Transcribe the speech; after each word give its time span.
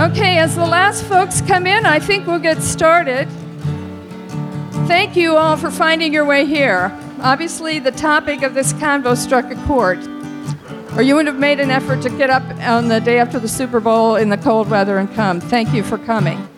Okay, 0.00 0.38
as 0.38 0.56
the 0.56 0.64
last 0.64 1.04
folks 1.04 1.42
come 1.42 1.66
in, 1.66 1.84
I 1.84 1.98
think 1.98 2.26
we'll 2.26 2.38
get 2.38 2.62
started. 2.62 3.28
Thank 4.86 5.14
you 5.14 5.36
all 5.36 5.58
for 5.58 5.70
finding 5.70 6.10
your 6.10 6.24
way 6.24 6.46
here. 6.46 6.90
Obviously, 7.20 7.80
the 7.80 7.90
topic 7.92 8.42
of 8.42 8.54
this 8.54 8.72
convo 8.72 9.14
struck 9.14 9.50
a 9.50 9.56
chord, 9.66 9.98
or 10.96 11.02
you 11.02 11.16
would 11.16 11.26
have 11.26 11.38
made 11.38 11.60
an 11.60 11.70
effort 11.70 12.00
to 12.00 12.08
get 12.08 12.30
up 12.30 12.42
on 12.60 12.88
the 12.88 12.98
day 12.98 13.18
after 13.18 13.38
the 13.38 13.46
Super 13.46 13.78
Bowl 13.78 14.16
in 14.16 14.30
the 14.30 14.38
cold 14.38 14.70
weather 14.70 14.96
and 14.96 15.12
come. 15.14 15.38
Thank 15.38 15.74
you 15.74 15.82
for 15.82 15.98
coming. 15.98 16.48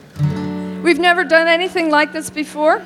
We've 0.84 1.00
never 1.00 1.24
done 1.24 1.48
anything 1.48 1.90
like 1.90 2.12
this 2.12 2.30
before, 2.30 2.80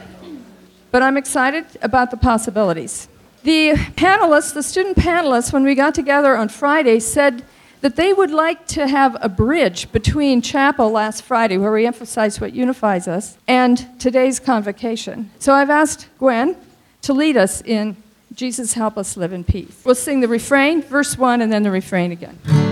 but 0.91 1.02
I'm 1.02 1.19
excited 1.19 1.66
about 1.83 2.11
the 2.11 2.16
possibilities. 2.16 3.09
The 3.43 3.73
panelists, 3.73 4.55
the 4.55 4.62
student 4.62 4.97
panelists, 4.97 5.52
when 5.52 5.65
we 5.65 5.75
got 5.75 5.95
together 5.95 6.34
on 6.34 6.48
Friday, 6.48 6.98
said 7.01 7.45
that 7.81 7.97
they 7.97 8.13
would 8.13 8.30
like 8.30 8.66
to 8.69 8.87
have 8.87 9.16
a 9.21 9.29
bridge 9.29 9.91
between 9.93 10.43
chapel 10.43 10.91
last 10.91 11.23
Friday, 11.23 11.59
where 11.59 11.73
we 11.73 11.87
emphasized 11.87 12.41
what 12.41 12.53
unifies 12.53 13.07
us, 13.07 13.37
and 13.47 13.87
today's 14.01 14.41
convocation. 14.41 15.30
So 15.39 15.53
I've 15.53 15.71
asked 15.71 16.09
Gwen 16.19 16.57
to 17.03 17.12
lead 17.12 17.37
us 17.37 17.62
in 17.62 17.97
Jesus 18.34 18.75
Help 18.75 18.98
Us 18.98 19.17
Live 19.17 19.33
in 19.33 19.45
Peace. 19.45 19.83
We'll 19.84 19.95
sing 19.95 20.20
the 20.20 20.29
refrain, 20.29 20.83
verse 20.83 21.17
1, 21.17 21.41
and 21.41 21.53
then 21.53 21.62
the 21.62 21.70
refrain 21.70 22.12
again. 22.12 22.66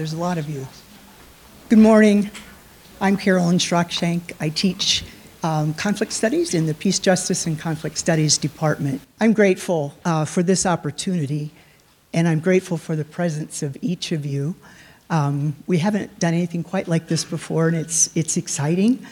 There's 0.00 0.14
a 0.14 0.18
lot 0.18 0.38
of 0.38 0.48
you. 0.48 0.66
Good 1.68 1.78
morning. 1.78 2.30
I'm 3.02 3.18
Carolyn 3.18 3.58
Schrock-Shenk. 3.58 4.32
I 4.40 4.48
teach 4.48 5.04
um, 5.42 5.74
conflict 5.74 6.14
studies 6.14 6.54
in 6.54 6.64
the 6.64 6.72
Peace, 6.72 6.98
Justice, 6.98 7.46
and 7.46 7.58
Conflict 7.58 7.98
Studies 7.98 8.38
Department. 8.38 9.02
I'm 9.20 9.34
grateful 9.34 9.92
uh, 10.06 10.24
for 10.24 10.42
this 10.42 10.64
opportunity, 10.64 11.50
and 12.14 12.26
I'm 12.26 12.40
grateful 12.40 12.78
for 12.78 12.96
the 12.96 13.04
presence 13.04 13.62
of 13.62 13.76
each 13.82 14.10
of 14.10 14.24
you. 14.24 14.54
Um, 15.10 15.54
we 15.66 15.76
haven't 15.76 16.18
done 16.18 16.32
anything 16.32 16.64
quite 16.64 16.88
like 16.88 17.08
this 17.08 17.22
before, 17.22 17.68
and 17.68 17.76
it's, 17.76 18.08
it's 18.16 18.38
exciting. 18.38 19.04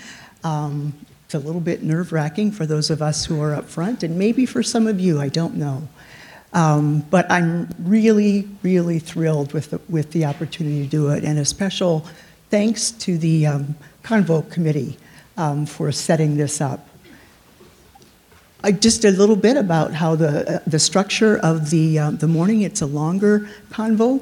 Um, 0.43 0.95
it's 1.27 1.35
a 1.35 1.39
little 1.39 1.61
bit 1.61 1.83
nerve 1.83 2.13
wracking 2.13 2.51
for 2.51 2.65
those 2.65 2.89
of 2.89 3.03
us 3.03 3.27
who 3.27 3.43
are 3.43 3.55
up 3.55 3.67
front, 3.67 4.03
and 4.03 4.19
maybe 4.19 4.47
for 4.47 4.63
some 4.63 4.87
of 4.87 4.99
you, 4.99 5.21
I 5.21 5.29
don't 5.29 5.57
know. 5.57 5.87
Um, 6.53 7.01
but 7.11 7.31
I'm 7.31 7.69
really, 7.79 8.49
really 8.63 8.99
thrilled 8.99 9.53
with 9.53 9.71
the, 9.71 9.81
with 9.89 10.13
the 10.13 10.25
opportunity 10.25 10.83
to 10.85 10.89
do 10.89 11.09
it, 11.11 11.25
and 11.25 11.39
a 11.39 11.45
special 11.45 12.07
thanks 12.49 12.91
to 12.93 13.19
the 13.19 13.47
um, 13.47 13.77
Convo 14.03 14.51
Committee 14.51 14.99
um, 15.37 15.67
for 15.67 15.93
setting 15.93 16.39
this 16.39 16.61
up. 16.61 16.89
Just 18.81 19.05
a 19.05 19.11
little 19.11 19.37
bit 19.37 19.57
about 19.57 19.93
how 19.93 20.17
the, 20.17 20.57
uh, 20.57 20.61
the 20.67 20.79
structure 20.79 21.39
of 21.39 21.71
the, 21.71 21.99
the 22.19 22.27
morning, 22.27 22.63
it's 22.63 22.81
a 22.81 22.87
longer 22.87 23.49
convo. 23.71 24.21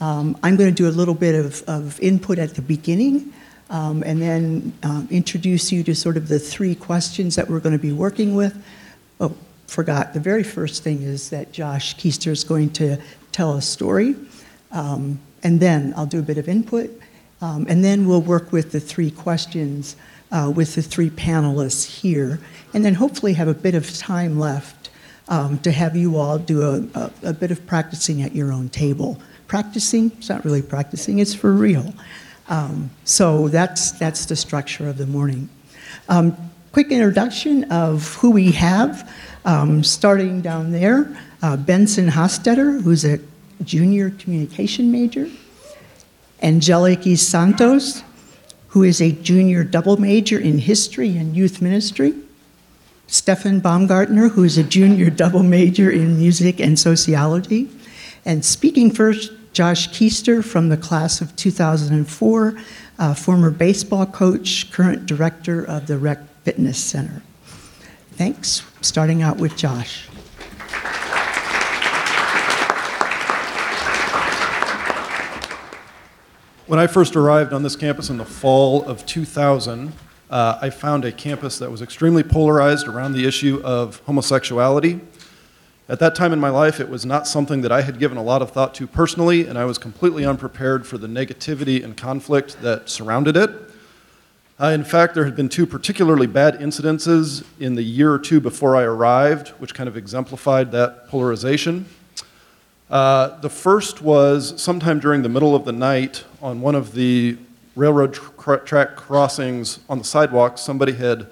I'm 0.00 0.34
going 0.42 0.56
to 0.56 0.72
do 0.72 0.88
a 0.88 0.90
little 0.90 1.14
bit 1.14 1.34
of, 1.68 2.00
input 2.00 2.38
at 2.38 2.54
the 2.54 2.62
beginning, 2.62 3.32
and 3.70 4.20
then 4.20 4.72
introduce 5.10 5.70
you 5.70 5.84
to 5.84 5.94
sort 5.94 6.16
of 6.16 6.28
the 6.28 6.38
three 6.38 6.74
questions 6.74 7.36
that 7.36 7.48
we're 7.48 7.60
going 7.60 7.74
to 7.76 7.82
be 7.82 7.92
working 7.92 8.34
with. 8.34 8.60
Oh, 9.20 9.36
forgot, 9.66 10.14
the 10.14 10.20
very 10.20 10.42
first 10.42 10.82
thing 10.82 11.02
is 11.02 11.30
that 11.30 11.52
Josh 11.52 11.96
Keister 11.96 12.28
is 12.28 12.44
going 12.44 12.70
to 12.74 12.98
tell 13.32 13.54
a 13.54 13.62
story, 13.62 14.16
um, 14.72 15.18
and 15.42 15.60
then 15.60 15.92
I'll 15.96 16.06
do 16.06 16.18
a 16.18 16.22
bit 16.22 16.38
of 16.38 16.48
input, 16.48 16.90
um, 17.40 17.66
and 17.68 17.84
then 17.84 18.06
we'll 18.06 18.22
work 18.22 18.52
with 18.52 18.72
the 18.72 18.80
three 18.80 19.10
questions 19.10 19.96
uh, 20.32 20.52
with 20.54 20.74
the 20.74 20.82
three 20.82 21.10
panelists 21.10 21.84
here, 21.84 22.40
and 22.74 22.84
then 22.84 22.94
hopefully 22.94 23.34
have 23.34 23.48
a 23.48 23.54
bit 23.54 23.74
of 23.74 23.96
time 23.96 24.38
left 24.38 24.90
um, 25.28 25.58
to 25.58 25.72
have 25.72 25.96
you 25.96 26.16
all 26.16 26.38
do 26.38 26.62
a, 26.62 26.98
a, 26.98 27.12
a, 27.24 27.32
bit 27.32 27.50
of 27.50 27.66
practicing 27.66 28.22
at 28.22 28.34
your 28.34 28.52
own 28.52 28.68
table. 28.68 29.20
Practicing, 29.48 30.12
it's 30.18 30.28
not 30.28 30.44
really 30.44 30.62
practicing, 30.62 31.18
it's 31.18 31.34
for 31.34 31.52
real. 31.52 31.94
Um, 32.48 32.90
so 33.04 33.48
that's, 33.48 33.92
that's 33.92 34.26
the 34.26 34.36
structure 34.36 34.88
of 34.88 34.98
the 34.98 35.06
morning. 35.06 35.48
Um, 36.08 36.36
quick 36.72 36.92
introduction 36.92 37.64
of 37.72 38.14
who 38.16 38.30
we 38.30 38.52
have. 38.52 39.12
Um, 39.46 39.84
starting 39.84 40.40
down 40.40 40.72
there, 40.72 41.16
uh, 41.40 41.56
Benson 41.56 42.08
Hostetter, 42.08 42.82
who's 42.82 43.04
a 43.04 43.20
junior 43.62 44.10
communication 44.10 44.90
major, 44.90 45.30
Angeliki 46.42 47.16
Santos, 47.16 48.02
who 48.68 48.82
is 48.82 49.00
a 49.00 49.12
junior 49.12 49.62
double 49.62 49.98
major 49.98 50.36
in 50.36 50.58
history 50.58 51.16
and 51.16 51.36
youth 51.36 51.62
ministry, 51.62 52.12
Stefan 53.06 53.60
Baumgartner, 53.60 54.30
who 54.30 54.42
is 54.42 54.58
a 54.58 54.64
junior 54.64 55.10
double 55.22 55.44
major 55.44 55.92
in 55.92 56.18
music 56.18 56.58
and 56.58 56.76
sociology, 56.76 57.70
and 58.24 58.44
speaking 58.44 58.90
first, 58.90 59.30
Josh 59.52 59.88
Keister 59.90 60.44
from 60.44 60.70
the 60.70 60.76
class 60.76 61.20
of 61.20 61.36
2004, 61.36 62.58
uh, 62.98 63.14
former 63.14 63.52
baseball 63.52 64.06
coach, 64.06 64.72
current 64.72 65.06
director 65.06 65.64
of 65.64 65.86
the 65.86 65.96
Rec 65.96 66.18
Fitness 66.42 66.78
Center. 66.78 67.22
Thanks. 68.10 68.64
Starting 68.86 69.20
out 69.20 69.38
with 69.38 69.56
Josh. 69.56 70.06
When 76.68 76.78
I 76.78 76.86
first 76.86 77.16
arrived 77.16 77.52
on 77.52 77.64
this 77.64 77.74
campus 77.74 78.10
in 78.10 78.16
the 78.16 78.24
fall 78.24 78.84
of 78.84 79.04
2000, 79.04 79.92
uh, 80.30 80.58
I 80.62 80.70
found 80.70 81.04
a 81.04 81.10
campus 81.10 81.58
that 81.58 81.68
was 81.68 81.82
extremely 81.82 82.22
polarized 82.22 82.86
around 82.86 83.14
the 83.14 83.26
issue 83.26 83.60
of 83.64 83.98
homosexuality. 84.06 85.00
At 85.88 85.98
that 85.98 86.14
time 86.14 86.32
in 86.32 86.38
my 86.38 86.50
life, 86.50 86.78
it 86.78 86.88
was 86.88 87.04
not 87.04 87.26
something 87.26 87.62
that 87.62 87.72
I 87.72 87.82
had 87.82 87.98
given 87.98 88.16
a 88.16 88.22
lot 88.22 88.40
of 88.40 88.52
thought 88.52 88.72
to 88.76 88.86
personally, 88.86 89.48
and 89.48 89.58
I 89.58 89.64
was 89.64 89.78
completely 89.78 90.24
unprepared 90.24 90.86
for 90.86 90.96
the 90.96 91.08
negativity 91.08 91.82
and 91.82 91.96
conflict 91.96 92.62
that 92.62 92.88
surrounded 92.88 93.36
it. 93.36 93.65
Uh, 94.58 94.68
in 94.68 94.84
fact, 94.84 95.14
there 95.14 95.26
had 95.26 95.36
been 95.36 95.50
two 95.50 95.66
particularly 95.66 96.26
bad 96.26 96.58
incidences 96.60 97.44
in 97.60 97.74
the 97.74 97.82
year 97.82 98.10
or 98.10 98.18
two 98.18 98.40
before 98.40 98.74
I 98.74 98.84
arrived, 98.84 99.48
which 99.58 99.74
kind 99.74 99.86
of 99.86 99.98
exemplified 99.98 100.72
that 100.72 101.08
polarization. 101.08 101.84
Uh, 102.88 103.38
the 103.40 103.50
first 103.50 104.00
was 104.00 104.60
sometime 104.60 104.98
during 104.98 105.20
the 105.20 105.28
middle 105.28 105.54
of 105.54 105.66
the 105.66 105.72
night 105.72 106.24
on 106.40 106.62
one 106.62 106.74
of 106.74 106.94
the 106.94 107.36
railroad 107.74 108.14
tr- 108.14 108.54
track 108.56 108.96
crossings 108.96 109.80
on 109.90 109.98
the 109.98 110.04
sidewalk, 110.04 110.56
somebody 110.56 110.92
had 110.92 111.26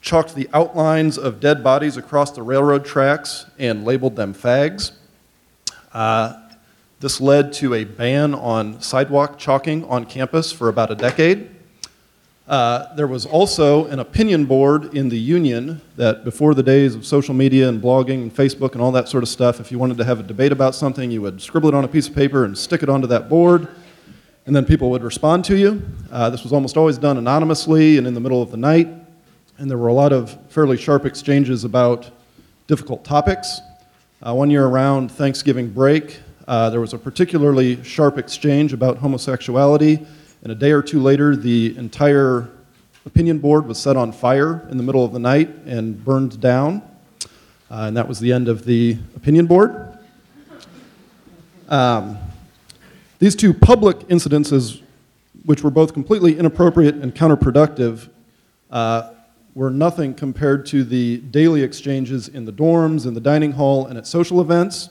chalked 0.00 0.34
the 0.34 0.48
outlines 0.52 1.16
of 1.16 1.38
dead 1.38 1.62
bodies 1.62 1.96
across 1.96 2.32
the 2.32 2.42
railroad 2.42 2.84
tracks 2.84 3.46
and 3.58 3.84
labeled 3.84 4.16
them 4.16 4.34
fags. 4.34 4.92
Uh, 5.92 6.34
this 6.98 7.20
led 7.20 7.52
to 7.52 7.74
a 7.74 7.84
ban 7.84 8.34
on 8.34 8.80
sidewalk 8.82 9.38
chalking 9.38 9.84
on 9.84 10.04
campus 10.04 10.50
for 10.50 10.68
about 10.68 10.90
a 10.90 10.96
decade. 10.96 11.50
Uh, 12.48 12.94
there 12.94 13.06
was 13.06 13.26
also 13.26 13.84
an 13.88 13.98
opinion 13.98 14.46
board 14.46 14.94
in 14.94 15.10
the 15.10 15.18
union 15.18 15.78
that 15.96 16.24
before 16.24 16.54
the 16.54 16.62
days 16.62 16.94
of 16.94 17.04
social 17.04 17.34
media 17.34 17.68
and 17.68 17.82
blogging 17.82 18.22
and 18.22 18.34
Facebook 18.34 18.72
and 18.72 18.80
all 18.80 18.90
that 18.90 19.06
sort 19.06 19.22
of 19.22 19.28
stuff, 19.28 19.60
if 19.60 19.70
you 19.70 19.78
wanted 19.78 19.98
to 19.98 20.04
have 20.04 20.18
a 20.18 20.22
debate 20.22 20.50
about 20.50 20.74
something, 20.74 21.10
you 21.10 21.20
would 21.20 21.42
scribble 21.42 21.68
it 21.68 21.74
on 21.74 21.84
a 21.84 21.88
piece 21.88 22.08
of 22.08 22.14
paper 22.14 22.46
and 22.46 22.56
stick 22.56 22.82
it 22.82 22.88
onto 22.88 23.06
that 23.06 23.28
board, 23.28 23.68
and 24.46 24.56
then 24.56 24.64
people 24.64 24.88
would 24.88 25.02
respond 25.02 25.44
to 25.44 25.58
you. 25.58 25.82
Uh, 26.10 26.30
this 26.30 26.42
was 26.42 26.54
almost 26.54 26.78
always 26.78 26.96
done 26.96 27.18
anonymously 27.18 27.98
and 27.98 28.06
in 28.06 28.14
the 28.14 28.20
middle 28.20 28.40
of 28.40 28.50
the 28.50 28.56
night, 28.56 28.88
and 29.58 29.70
there 29.70 29.76
were 29.76 29.88
a 29.88 29.92
lot 29.92 30.14
of 30.14 30.34
fairly 30.48 30.78
sharp 30.78 31.04
exchanges 31.04 31.64
about 31.64 32.10
difficult 32.66 33.04
topics. 33.04 33.60
Uh, 34.22 34.32
one 34.32 34.48
year 34.48 34.64
around 34.64 35.12
Thanksgiving 35.12 35.68
break, 35.68 36.18
uh, 36.46 36.70
there 36.70 36.80
was 36.80 36.94
a 36.94 36.98
particularly 36.98 37.84
sharp 37.84 38.16
exchange 38.16 38.72
about 38.72 38.96
homosexuality 38.96 40.06
and 40.42 40.52
a 40.52 40.54
day 40.54 40.72
or 40.72 40.82
two 40.82 41.00
later, 41.00 41.34
the 41.34 41.76
entire 41.76 42.48
opinion 43.04 43.38
board 43.38 43.66
was 43.66 43.78
set 43.78 43.96
on 43.96 44.12
fire 44.12 44.66
in 44.70 44.76
the 44.76 44.82
middle 44.82 45.04
of 45.04 45.12
the 45.12 45.18
night 45.18 45.48
and 45.66 46.04
burned 46.04 46.40
down. 46.40 46.82
Uh, 47.70 47.84
and 47.88 47.96
that 47.96 48.06
was 48.06 48.20
the 48.20 48.32
end 48.32 48.48
of 48.48 48.64
the 48.64 48.96
opinion 49.16 49.46
board. 49.46 49.98
Um, 51.68 52.18
these 53.18 53.34
two 53.34 53.52
public 53.52 53.98
incidences, 54.08 54.80
which 55.44 55.62
were 55.62 55.70
both 55.70 55.92
completely 55.92 56.38
inappropriate 56.38 56.94
and 56.94 57.14
counterproductive, 57.14 58.08
uh, 58.70 59.10
were 59.54 59.70
nothing 59.70 60.14
compared 60.14 60.64
to 60.66 60.84
the 60.84 61.18
daily 61.18 61.62
exchanges 61.62 62.28
in 62.28 62.44
the 62.44 62.52
dorms, 62.52 63.06
in 63.06 63.14
the 63.14 63.20
dining 63.20 63.52
hall, 63.52 63.86
and 63.86 63.98
at 63.98 64.06
social 64.06 64.40
events. 64.40 64.88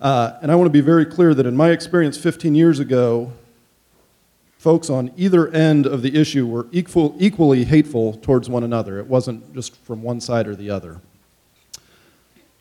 Uh, 0.00 0.32
and 0.42 0.50
I 0.50 0.56
want 0.56 0.66
to 0.66 0.72
be 0.72 0.80
very 0.80 1.06
clear 1.06 1.32
that 1.32 1.46
in 1.46 1.56
my 1.56 1.70
experience 1.70 2.18
15 2.18 2.54
years 2.54 2.80
ago, 2.80 3.32
folks 4.58 4.90
on 4.90 5.12
either 5.16 5.48
end 5.48 5.86
of 5.86 6.02
the 6.02 6.16
issue 6.20 6.46
were 6.46 6.66
equal, 6.72 7.16
equally 7.18 7.64
hateful 7.64 8.14
towards 8.14 8.50
one 8.50 8.64
another. 8.64 8.98
It 8.98 9.06
wasn't 9.06 9.54
just 9.54 9.76
from 9.76 10.02
one 10.02 10.20
side 10.20 10.46
or 10.46 10.56
the 10.56 10.68
other. 10.68 11.00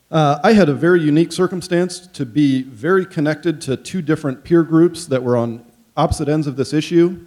Uh, 0.09 0.39
I 0.43 0.53
had 0.53 0.69
a 0.69 0.73
very 0.73 1.01
unique 1.01 1.33
circumstance 1.33 2.07
to 2.07 2.25
be 2.25 2.61
very 2.61 3.05
connected 3.05 3.59
to 3.61 3.75
two 3.75 4.01
different 4.01 4.43
peer 4.43 4.63
groups 4.63 5.07
that 5.07 5.21
were 5.21 5.35
on 5.35 5.65
opposite 5.97 6.29
ends 6.29 6.47
of 6.47 6.55
this 6.55 6.71
issue. 6.71 7.25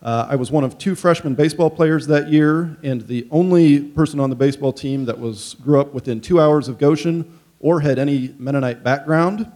Uh, 0.00 0.26
I 0.30 0.36
was 0.36 0.50
one 0.50 0.64
of 0.64 0.78
two 0.78 0.94
freshman 0.94 1.34
baseball 1.34 1.68
players 1.68 2.06
that 2.06 2.28
year, 2.28 2.76
and 2.82 3.02
the 3.02 3.28
only 3.30 3.80
person 3.80 4.18
on 4.18 4.30
the 4.30 4.36
baseball 4.36 4.72
team 4.72 5.04
that 5.04 5.18
was 5.18 5.54
grew 5.62 5.80
up 5.80 5.92
within 5.92 6.20
two 6.20 6.40
hours 6.40 6.68
of 6.68 6.78
Goshen 6.78 7.38
or 7.60 7.80
had 7.80 7.98
any 7.98 8.34
Mennonite 8.38 8.82
background. 8.82 9.50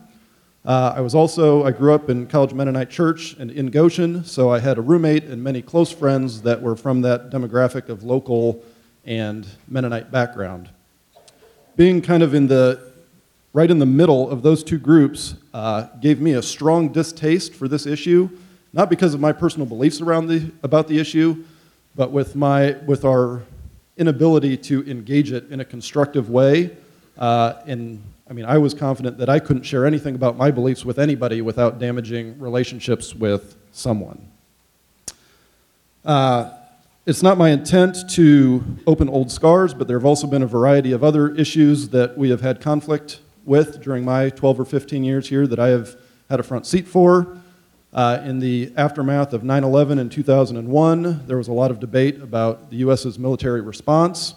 Uh, 0.66 0.94
I 0.96 1.00
was 1.00 1.14
also, 1.14 1.64
I 1.64 1.70
grew 1.70 1.94
up 1.94 2.10
in 2.10 2.26
College 2.26 2.52
Mennonite 2.52 2.90
Church 2.90 3.36
and 3.38 3.52
in 3.52 3.70
Goshen, 3.70 4.24
so 4.24 4.50
I 4.50 4.58
had 4.58 4.78
a 4.78 4.80
roommate 4.80 5.22
and 5.22 5.40
many 5.40 5.62
close 5.62 5.92
friends 5.92 6.42
that 6.42 6.60
were 6.60 6.74
from 6.74 7.02
that 7.02 7.30
demographic 7.30 7.88
of 7.88 8.02
local 8.02 8.64
and 9.04 9.46
Mennonite 9.68 10.10
background. 10.10 10.68
Being 11.76 12.02
kind 12.02 12.24
of 12.24 12.34
in 12.34 12.48
the, 12.48 12.80
right 13.52 13.70
in 13.70 13.78
the 13.78 13.86
middle 13.86 14.28
of 14.28 14.42
those 14.42 14.64
two 14.64 14.78
groups 14.78 15.36
uh, 15.54 15.82
gave 16.00 16.20
me 16.20 16.32
a 16.32 16.42
strong 16.42 16.88
distaste 16.88 17.54
for 17.54 17.68
this 17.68 17.86
issue, 17.86 18.28
not 18.72 18.90
because 18.90 19.14
of 19.14 19.20
my 19.20 19.30
personal 19.30 19.66
beliefs 19.66 20.00
around 20.00 20.26
the, 20.26 20.50
about 20.64 20.88
the 20.88 20.98
issue, 20.98 21.44
but 21.94 22.10
with, 22.10 22.34
my, 22.34 22.72
with 22.86 23.04
our 23.04 23.44
inability 23.98 24.56
to 24.56 24.84
engage 24.90 25.30
it 25.30 25.48
in 25.48 25.60
a 25.60 25.64
constructive 25.64 26.28
way 26.28 26.76
uh, 27.18 27.52
in 27.68 28.02
I 28.28 28.32
mean, 28.32 28.44
I 28.44 28.58
was 28.58 28.74
confident 28.74 29.18
that 29.18 29.28
I 29.28 29.38
couldn't 29.38 29.62
share 29.62 29.86
anything 29.86 30.16
about 30.16 30.36
my 30.36 30.50
beliefs 30.50 30.84
with 30.84 30.98
anybody 30.98 31.42
without 31.42 31.78
damaging 31.78 32.40
relationships 32.40 33.14
with 33.14 33.56
someone. 33.70 34.28
Uh, 36.04 36.50
it's 37.06 37.22
not 37.22 37.38
my 37.38 37.50
intent 37.50 38.10
to 38.10 38.64
open 38.84 39.08
old 39.08 39.30
scars, 39.30 39.74
but 39.74 39.86
there 39.86 39.96
have 39.96 40.04
also 40.04 40.26
been 40.26 40.42
a 40.42 40.46
variety 40.46 40.90
of 40.90 41.04
other 41.04 41.32
issues 41.36 41.90
that 41.90 42.18
we 42.18 42.30
have 42.30 42.40
had 42.40 42.60
conflict 42.60 43.20
with 43.44 43.80
during 43.80 44.04
my 44.04 44.30
12 44.30 44.58
or 44.58 44.64
15 44.64 45.04
years 45.04 45.28
here 45.28 45.46
that 45.46 45.60
I 45.60 45.68
have 45.68 45.94
had 46.28 46.40
a 46.40 46.42
front 46.42 46.66
seat 46.66 46.88
for. 46.88 47.38
Uh, 47.92 48.20
in 48.24 48.40
the 48.40 48.72
aftermath 48.76 49.32
of 49.34 49.44
9 49.44 49.62
11 49.62 50.00
in 50.00 50.08
2001, 50.08 51.26
there 51.28 51.36
was 51.36 51.46
a 51.46 51.52
lot 51.52 51.70
of 51.70 51.78
debate 51.78 52.20
about 52.20 52.70
the 52.70 52.78
U.S.'s 52.78 53.20
military 53.20 53.60
response. 53.60 54.34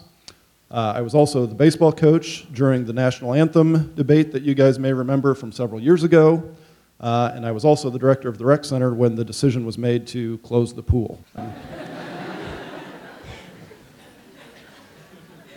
Uh, 0.70 0.92
I 0.94 1.00
was 1.00 1.16
also 1.16 1.46
the 1.46 1.54
baseball 1.54 1.90
coach 1.92 2.46
during 2.52 2.84
the 2.84 2.92
national 2.92 3.34
anthem 3.34 3.92
debate 3.96 4.30
that 4.30 4.44
you 4.44 4.54
guys 4.54 4.78
may 4.78 4.92
remember 4.92 5.34
from 5.34 5.50
several 5.50 5.80
years 5.80 6.04
ago. 6.04 6.48
Uh, 7.00 7.32
and 7.34 7.44
I 7.44 7.50
was 7.50 7.64
also 7.64 7.90
the 7.90 7.98
director 7.98 8.28
of 8.28 8.38
the 8.38 8.44
rec 8.44 8.64
center 8.64 8.94
when 8.94 9.16
the 9.16 9.24
decision 9.24 9.66
was 9.66 9.78
made 9.78 10.06
to 10.08 10.38
close 10.38 10.72
the 10.72 10.82
pool. 10.82 11.18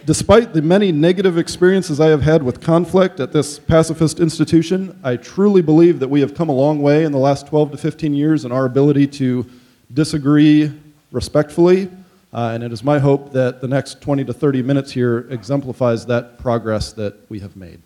Despite 0.06 0.52
the 0.52 0.64
many 0.64 0.92
negative 0.92 1.38
experiences 1.38 2.00
I 2.00 2.08
have 2.08 2.24
had 2.24 2.42
with 2.42 2.60
conflict 2.60 3.20
at 3.20 3.32
this 3.32 3.60
pacifist 3.60 4.20
institution, 4.20 5.00
I 5.04 5.18
truly 5.18 5.62
believe 5.62 6.00
that 6.00 6.10
we 6.10 6.22
have 6.22 6.34
come 6.34 6.50
a 6.50 6.54
long 6.54 6.82
way 6.82 7.04
in 7.04 7.12
the 7.12 7.20
last 7.20 7.46
12 7.48 7.72
to 7.72 7.78
15 7.78 8.16
years 8.16 8.46
in 8.46 8.52
our 8.52 8.66
ability 8.66 9.08
to 9.08 9.46
disagree 9.94 10.72
respectfully 11.12 11.90
uh, 12.34 12.52
and 12.54 12.64
it 12.64 12.72
is 12.72 12.84
my 12.84 13.00
hope 13.00 13.32
that 13.32 13.62
the 13.62 13.68
next 13.68 14.02
20 14.02 14.26
to 14.26 14.34
30 14.34 14.64
minutes 14.64 14.92
here 14.92 15.28
exemplifies 15.30 16.06
that 16.08 16.40
progress 16.40 16.92
that 16.94 17.30
we 17.30 17.40
have 17.40 17.56
made. 17.56 17.82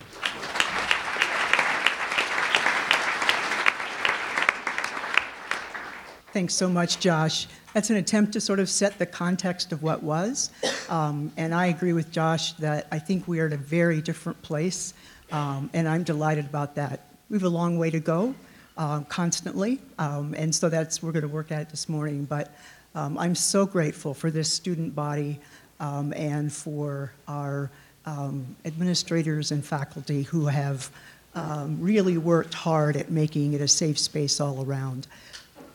Thanks 6.31 6.53
so 6.53 6.69
much, 6.69 6.99
Josh. 6.99 7.47
That's 7.73 7.89
an 7.89 7.97
attempt 7.97 8.33
to 8.33 8.41
sort 8.41 8.59
of 8.59 8.69
set 8.69 8.99
the 8.99 9.05
context 9.05 9.71
of 9.71 9.81
what 9.83 10.03
was. 10.03 10.51
Um, 10.87 11.31
and 11.35 11.53
I 11.53 11.67
agree 11.67 11.93
with 11.93 12.11
Josh 12.11 12.53
that 12.53 12.87
I 12.91 12.99
think 12.99 13.27
we 13.27 13.39
are 13.39 13.47
at 13.47 13.53
a 13.53 13.57
very 13.57 14.01
different 14.01 14.41
place, 14.43 14.93
um, 15.31 15.69
and 15.73 15.87
I'm 15.87 16.03
delighted 16.03 16.45
about 16.45 16.75
that. 16.75 17.07
We 17.29 17.35
have 17.35 17.43
a 17.43 17.49
long 17.49 17.77
way 17.77 17.89
to 17.89 17.99
go 17.99 18.35
uh, 18.77 19.01
constantly, 19.01 19.79
um, 19.97 20.33
and 20.37 20.53
so 20.53 20.69
that's 20.69 21.01
we're 21.01 21.11
going 21.11 21.23
to 21.23 21.27
work 21.27 21.51
at 21.51 21.61
it 21.61 21.69
this 21.69 21.89
morning. 21.89 22.25
But 22.25 22.53
um, 22.97 23.15
I'm 23.19 23.35
so 23.35 23.67
grateful 23.67 24.15
for 24.15 24.31
this 24.31 24.51
student 24.51 24.95
body 24.95 25.39
um, 25.79 26.13
and 26.13 26.51
for 26.51 27.11
our 27.27 27.69
um, 28.07 28.55
administrators 28.65 29.51
and 29.51 29.63
faculty 29.63 30.23
who 30.23 30.47
have 30.47 30.89
um, 31.35 31.77
really 31.79 32.17
worked 32.17 32.55
hard 32.55 32.97
at 32.97 33.11
making 33.11 33.53
it 33.53 33.61
a 33.61 33.67
safe 33.67 33.99
space 33.99 34.41
all 34.41 34.65
around. 34.65 35.05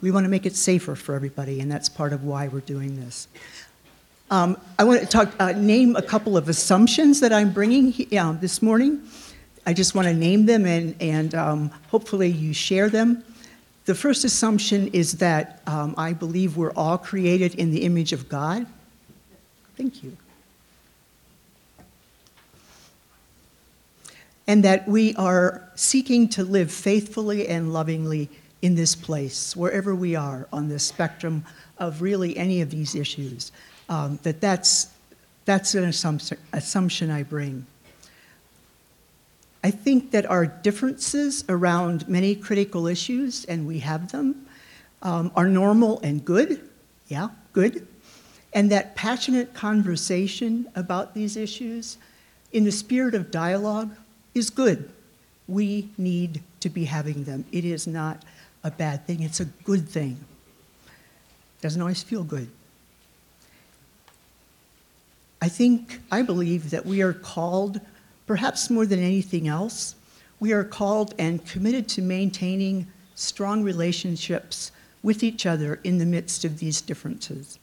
We 0.01 0.11
want 0.11 0.25
to 0.25 0.29
make 0.29 0.47
it 0.47 0.57
safer 0.57 0.97
for 0.97 1.15
everybody, 1.15 1.61
and 1.61 1.71
that's 1.71 1.89
part 1.89 2.13
of 2.13 2.25
why 2.25 2.49
we're 2.49 2.59
doing 2.59 2.99
this. 2.99 3.29
Um, 4.29 4.57
I 4.77 4.83
want 4.83 5.01
to 5.01 5.07
talk, 5.07 5.33
uh, 5.39 5.53
name 5.53 5.95
a 5.95 6.03
couple 6.03 6.37
of 6.37 6.49
assumptions 6.49 7.21
that 7.21 7.33
I'm 7.33 7.53
bringing 7.53 7.95
uh, 8.19 8.33
this 8.33 8.61
morning. 8.61 9.01
I 9.65 9.75
just 9.75 9.95
want 9.95 10.09
to 10.09 10.15
name 10.15 10.47
them 10.47 10.67
and, 10.67 10.97
and 11.01 11.37
um, 11.37 11.71
hopefully 11.87 12.31
you 12.31 12.53
share 12.53 12.89
them. 12.89 13.23
The 13.85 13.95
first 13.95 14.25
assumption 14.25 14.89
is 14.89 15.15
that 15.15 15.61
um, 15.67 15.95
I 15.99 16.13
believe 16.13 16.57
we're 16.57 16.73
all 16.73 16.99
created 16.99 17.57
in 17.57 17.73
the 17.73 17.83
image 17.83 18.13
of 18.13 18.29
God. 18.29 18.67
Thank 19.77 20.05
you. 20.05 20.17
And 24.47 24.65
that 24.65 24.87
we 24.87 25.15
are 25.17 25.69
seeking 25.75 26.29
to 26.31 26.45
live 26.45 26.71
faithfully 26.71 27.49
and 27.49 27.73
lovingly 27.73 28.29
in 28.61 28.77
this 28.77 28.95
place, 28.95 29.57
wherever 29.57 29.95
we 29.95 30.15
are 30.15 30.47
on 30.53 30.69
the 30.69 30.79
spectrum 30.79 31.45
of 31.79 32.01
really 32.03 32.37
any 32.37 32.61
of 32.61 32.71
these 32.71 32.95
issues. 32.95 33.51
Um, 33.89 34.21
that 34.23 34.41
that's, 34.41 34.91
that's 35.45 35.75
an 35.75 35.85
assumption, 35.85 36.39
assumption 36.53 37.11
I 37.11 37.25
bring. 37.25 37.67
I 39.65 39.71
think 39.71 40.11
that 40.11 40.27
our 40.27 40.47
differences 40.47 41.45
around 41.49 42.09
many 42.09 42.35
critical 42.35 42.87
issues, 42.87 43.45
and 43.45 43.67
we 43.67 43.79
have 43.79 44.11
them, 44.11 44.47
um, 45.03 45.31
are 45.37 45.49
normal 45.49 46.01
and 46.01 46.25
good. 46.25 46.69
Yeah, 47.09 47.29
good. 47.53 47.87
And 48.53 48.71
that 48.71 48.97
passionate 48.97 49.55
conversation 49.55 50.69
about 50.75 51.15
these 51.15 51.37
issues 51.37 51.97
in 52.53 52.65
the 52.65 52.73
spirit 52.73 53.15
of 53.15 53.31
dialogue 53.31 53.95
is 54.35 54.51
good. 54.51 54.91
We 55.49 55.89
need 55.97 56.43
to 56.61 56.69
be 56.69 56.85
having 56.85 57.25
them. 57.25 57.45
It 57.53 57.65
is 57.65 57.87
not 57.87 58.25
a 58.65 58.71
bad 58.71 59.07
thing, 59.07 59.23
it's 59.23 59.41
a 59.41 59.45
good 59.45 59.89
thing. 59.89 60.19
Doesn't 61.61 61.81
always 61.81 62.03
feel 62.03 62.25
good. 62.25 62.49
I 65.41 65.49
think, 65.49 66.01
I 66.11 66.23
believe 66.23 66.71
that 66.71 66.87
we 66.87 67.03
are 67.03 67.13
called 67.13 67.81
Perhaps 68.27 68.71
more 68.71 68.87
than 68.87 69.01
anything 69.01 69.49
else, 69.49 69.95
we 70.41 70.53
are 70.53 70.65
called 70.65 71.15
and 71.19 71.45
committed 71.47 71.89
to 71.89 72.03
maintaining 72.03 72.87
strong 73.15 73.63
relationships 73.63 74.73
with 75.03 75.23
each 75.23 75.47
other 75.47 75.81
in 75.85 75.99
the 75.99 76.07
midst 76.07 76.45
of 76.45 76.59
these 76.59 76.81
differences. 76.81 77.59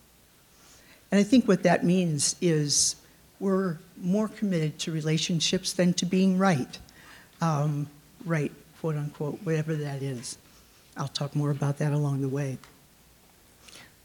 And 1.12 1.20
I 1.20 1.24
think 1.24 1.48
what 1.48 1.63
that 1.63 1.84
means 1.84 2.36
is 2.42 2.96
we're 3.39 3.78
more 3.98 4.28
committed 4.28 4.78
to 4.80 4.92
relationships 4.92 5.74
than 5.74 5.94
to 5.96 6.06
being 6.06 6.38
right. 6.38 6.78
Um, 7.42 7.88
right, 8.25 8.51
quote 8.80 8.96
unquote, 8.96 9.39
whatever 9.44 9.75
that 9.75 10.01
is. 10.01 10.38
I'll 10.98 11.08
talk 11.08 11.36
more 11.36 11.51
about 11.51 11.78
that 11.78 11.94
along 11.94 12.22
the 12.22 12.30
way. 12.30 12.58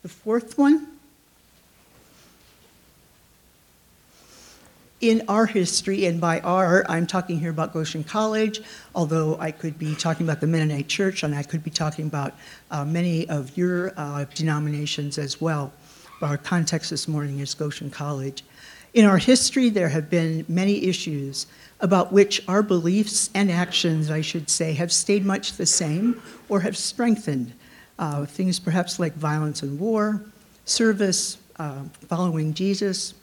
The 0.02 0.08
fourth 0.08 0.56
one 0.56 0.86
in 5.10 5.22
our 5.28 5.44
history, 5.44 6.06
and 6.06 6.18
by 6.18 6.40
our, 6.40 6.84
I'm 6.88 7.06
talking 7.06 7.38
here 7.38 7.50
about 7.50 7.74
Goshen 7.74 8.04
College, 8.04 8.62
although 8.94 9.36
I 9.38 9.50
could 9.50 9.78
be 9.78 9.94
talking 9.94 10.24
about 10.24 10.40
the 10.40 10.46
Mennonite 10.46 10.88
Church 10.88 11.22
and 11.22 11.34
I 11.34 11.42
could 11.42 11.62
be 11.62 11.70
talking 11.70 12.06
about 12.06 12.32
uh, 12.70 12.86
many 12.86 13.28
of 13.28 13.54
your 13.56 13.92
uh, 13.98 14.24
denominations 14.34 15.18
as 15.18 15.42
well. 15.42 15.72
But 16.20 16.30
our 16.30 16.38
context 16.38 16.88
this 16.88 17.06
morning 17.06 17.40
is 17.40 17.52
Goshen 17.52 17.90
College. 17.90 18.44
In 18.94 19.04
our 19.04 19.18
history, 19.18 19.68
there 19.68 19.90
have 19.90 20.08
been 20.08 20.46
many 20.48 20.84
issues 20.84 21.48
about 21.80 22.10
which 22.10 22.42
our 22.48 22.62
beliefs 22.62 23.28
and 23.34 23.50
actions, 23.50 24.10
I 24.10 24.22
should 24.22 24.48
say, 24.48 24.72
have 24.72 24.90
stayed 24.90 25.26
much 25.26 25.54
the 25.54 25.66
same 25.66 26.22
or 26.48 26.60
have 26.60 26.78
strengthened. 26.78 27.52
Uh, 27.98 28.24
things 28.24 28.58
perhaps 28.58 28.98
like 28.98 29.12
violence 29.14 29.62
and 29.62 29.78
war, 29.78 30.22
service, 30.64 31.36
uh, 31.58 31.82
following 32.08 32.54
Jesus, 32.54 33.14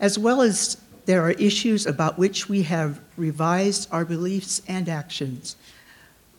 as 0.00 0.18
well 0.18 0.42
as 0.42 0.76
there 1.06 1.22
are 1.22 1.32
issues 1.32 1.86
about 1.86 2.18
which 2.18 2.48
we 2.48 2.62
have 2.62 3.00
revised 3.16 3.88
our 3.92 4.04
beliefs 4.04 4.62
and 4.68 4.88
actions, 4.88 5.56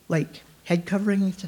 like 0.08 0.42
head 0.64 0.86
coverings, 0.86 1.46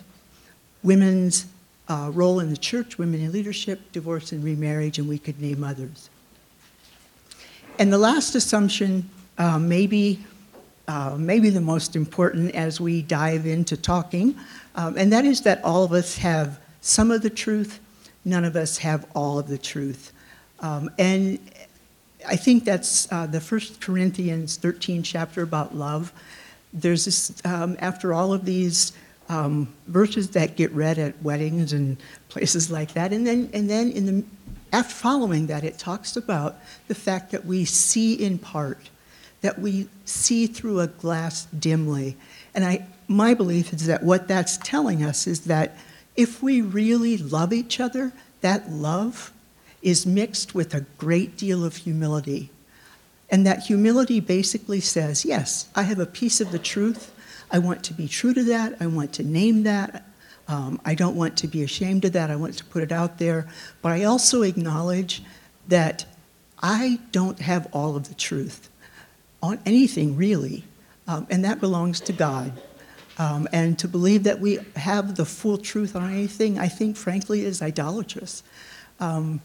women's 0.83 1.47
uh, 1.89 2.11
role 2.13 2.41
in 2.41 2.51
the 2.51 2.57
church, 2.57 2.99
women 2.99 3.21
in 3.21 3.33
leadership, 3.33 3.81
divorce 3.93 4.33
and 4.33 4.45
remarriage, 4.45 4.99
and 4.99 5.09
we 5.09 5.19
could 5.19 5.41
name 5.41 5.65
others. 5.65 6.11
And 7.79 7.93
the 7.93 7.99
last 7.99 8.35
assumption, 8.35 9.09
uh, 9.39 9.59
maybe, 9.59 10.25
uh, 10.87 11.17
maybe 11.19 11.51
the 11.51 11.61
most 11.61 11.97
important 11.97 12.55
as 12.55 12.81
we 12.81 13.03
dive 13.03 13.47
into 13.47 13.77
talking, 13.77 14.37
um, 14.75 14.97
and 14.97 15.13
that 15.13 15.25
is 15.25 15.43
that 15.43 15.63
all 15.65 15.85
of 15.85 15.93
us 15.93 16.17
have 16.19 16.61
some 16.81 17.11
of 17.11 17.23
the 17.23 17.31
truth, 17.31 17.81
none 18.25 18.45
of 18.45 18.55
us 18.55 18.79
have 18.79 19.07
all 19.15 19.39
of 19.39 19.49
the 19.49 19.59
truth. 19.59 20.13
Um, 20.61 20.91
and 20.99 21.39
I 22.29 22.37
think 22.37 22.65
that's 22.65 23.11
uh, 23.11 23.27
the 23.27 23.41
First 23.41 23.81
Corinthians 23.81 24.57
13 24.57 25.03
chapter 25.03 25.43
about 25.43 25.75
love. 25.75 26.13
There's 26.75 27.07
this, 27.07 27.33
um, 27.47 27.77
after 27.81 28.13
all 28.13 28.35
of 28.35 28.45
these 28.45 28.93
um, 29.31 29.73
verses 29.87 30.31
that 30.31 30.55
get 30.55 30.71
read 30.73 30.99
at 30.99 31.21
weddings 31.23 31.73
and 31.73 31.97
places 32.29 32.71
like 32.71 32.93
that, 32.93 33.13
and 33.13 33.27
then 33.27 33.51
and 33.55 33.69
then 33.69 33.91
in 33.93 34.07
the 34.07 34.25
after 34.73 34.95
following 34.95 35.47
that, 35.47 35.65
it 35.65 35.79
talks 35.79 36.17
about 36.17 36.57
the 36.89 36.95
fact 36.95 37.31
that 37.33 37.47
we 37.47 37.65
see 37.65 38.13
in 38.15 38.39
part, 38.39 38.91
that 39.41 39.59
we 39.59 39.89
see 40.05 40.47
through 40.47 40.81
a 40.81 40.87
glass 40.87 41.47
dimly, 41.47 42.17
and 42.55 42.65
I 42.65 42.87
my 43.07 43.33
belief 43.33 43.73
is 43.73 43.87
that 43.87 44.03
what 44.03 44.29
that's 44.29 44.59
telling 44.59 45.03
us 45.03 45.27
is 45.27 45.43
that 45.43 45.77
if 46.17 46.43
we 46.43 46.61
really 46.61 47.17
love 47.17 47.53
each 47.55 47.81
other, 47.81 48.13
that 48.43 48.71
love 48.71 49.33
is 49.83 50.07
mixed 50.07 50.55
with 50.55 50.75
a 50.75 50.87
great 50.99 51.37
deal 51.37 51.65
of 51.65 51.77
humility. 51.77 52.51
And 53.31 53.47
that 53.47 53.61
humility 53.61 54.21
basically 54.21 54.81
says, 54.81 55.25
yes, 55.25 55.69
I 55.75 55.83
have 55.83 55.99
a 55.99 56.07
piece 56.07 56.41
of 56.41 56.51
the 56.51 56.59
truth. 56.59 57.13
I 57.51 57.59
want 57.59 57.83
to 57.85 57.95
be 57.95 58.09
true 58.09 58.35
to 58.35 58.43
that. 58.45 58.77
I 58.81 58.87
want 58.87 59.13
to 59.15 59.23
name 59.23 59.63
that. 59.65 60.05
Um, 60.49 60.81
I 60.85 60.95
don't 60.95 61.15
want 61.15 61.37
to 61.39 61.47
be 61.47 61.63
ashamed 61.63 62.05
of 62.07 62.13
that. 62.13 62.31
I 62.31 62.37
want 62.37 62.57
to 62.59 62.65
put 62.65 62.83
it 62.83 62.93
out 62.93 63.19
there. 63.19 63.47
But 63.83 63.93
I 63.93 64.05
also 64.05 64.43
acknowledge 64.43 65.23
that 65.69 66.07
I 66.63 67.01
don't 67.13 67.39
have 67.41 67.69
all 67.73 67.97
of 67.97 68.09
the 68.09 68.15
truth 68.15 68.71
on 69.43 69.61
anything, 69.67 70.17
really. 70.17 70.65
Um, 71.07 71.27
and 71.31 71.45
that 71.45 71.61
belongs 71.61 72.01
to 72.01 72.13
God. 72.13 72.53
Um, 73.19 73.49
and 73.53 73.79
to 73.81 73.89
believe 73.89 74.25
that 74.25 74.41
we 74.41 74.59
have 74.77 75.17
the 75.17 75.25
full 75.25 75.59
truth 75.59 75.97
on 75.97 76.11
anything, 76.11 76.59
I 76.59 76.69
think, 76.69 76.97
frankly, 76.97 77.45
is 77.45 77.61
idolatrous. 77.61 78.43
Um, 79.01 79.41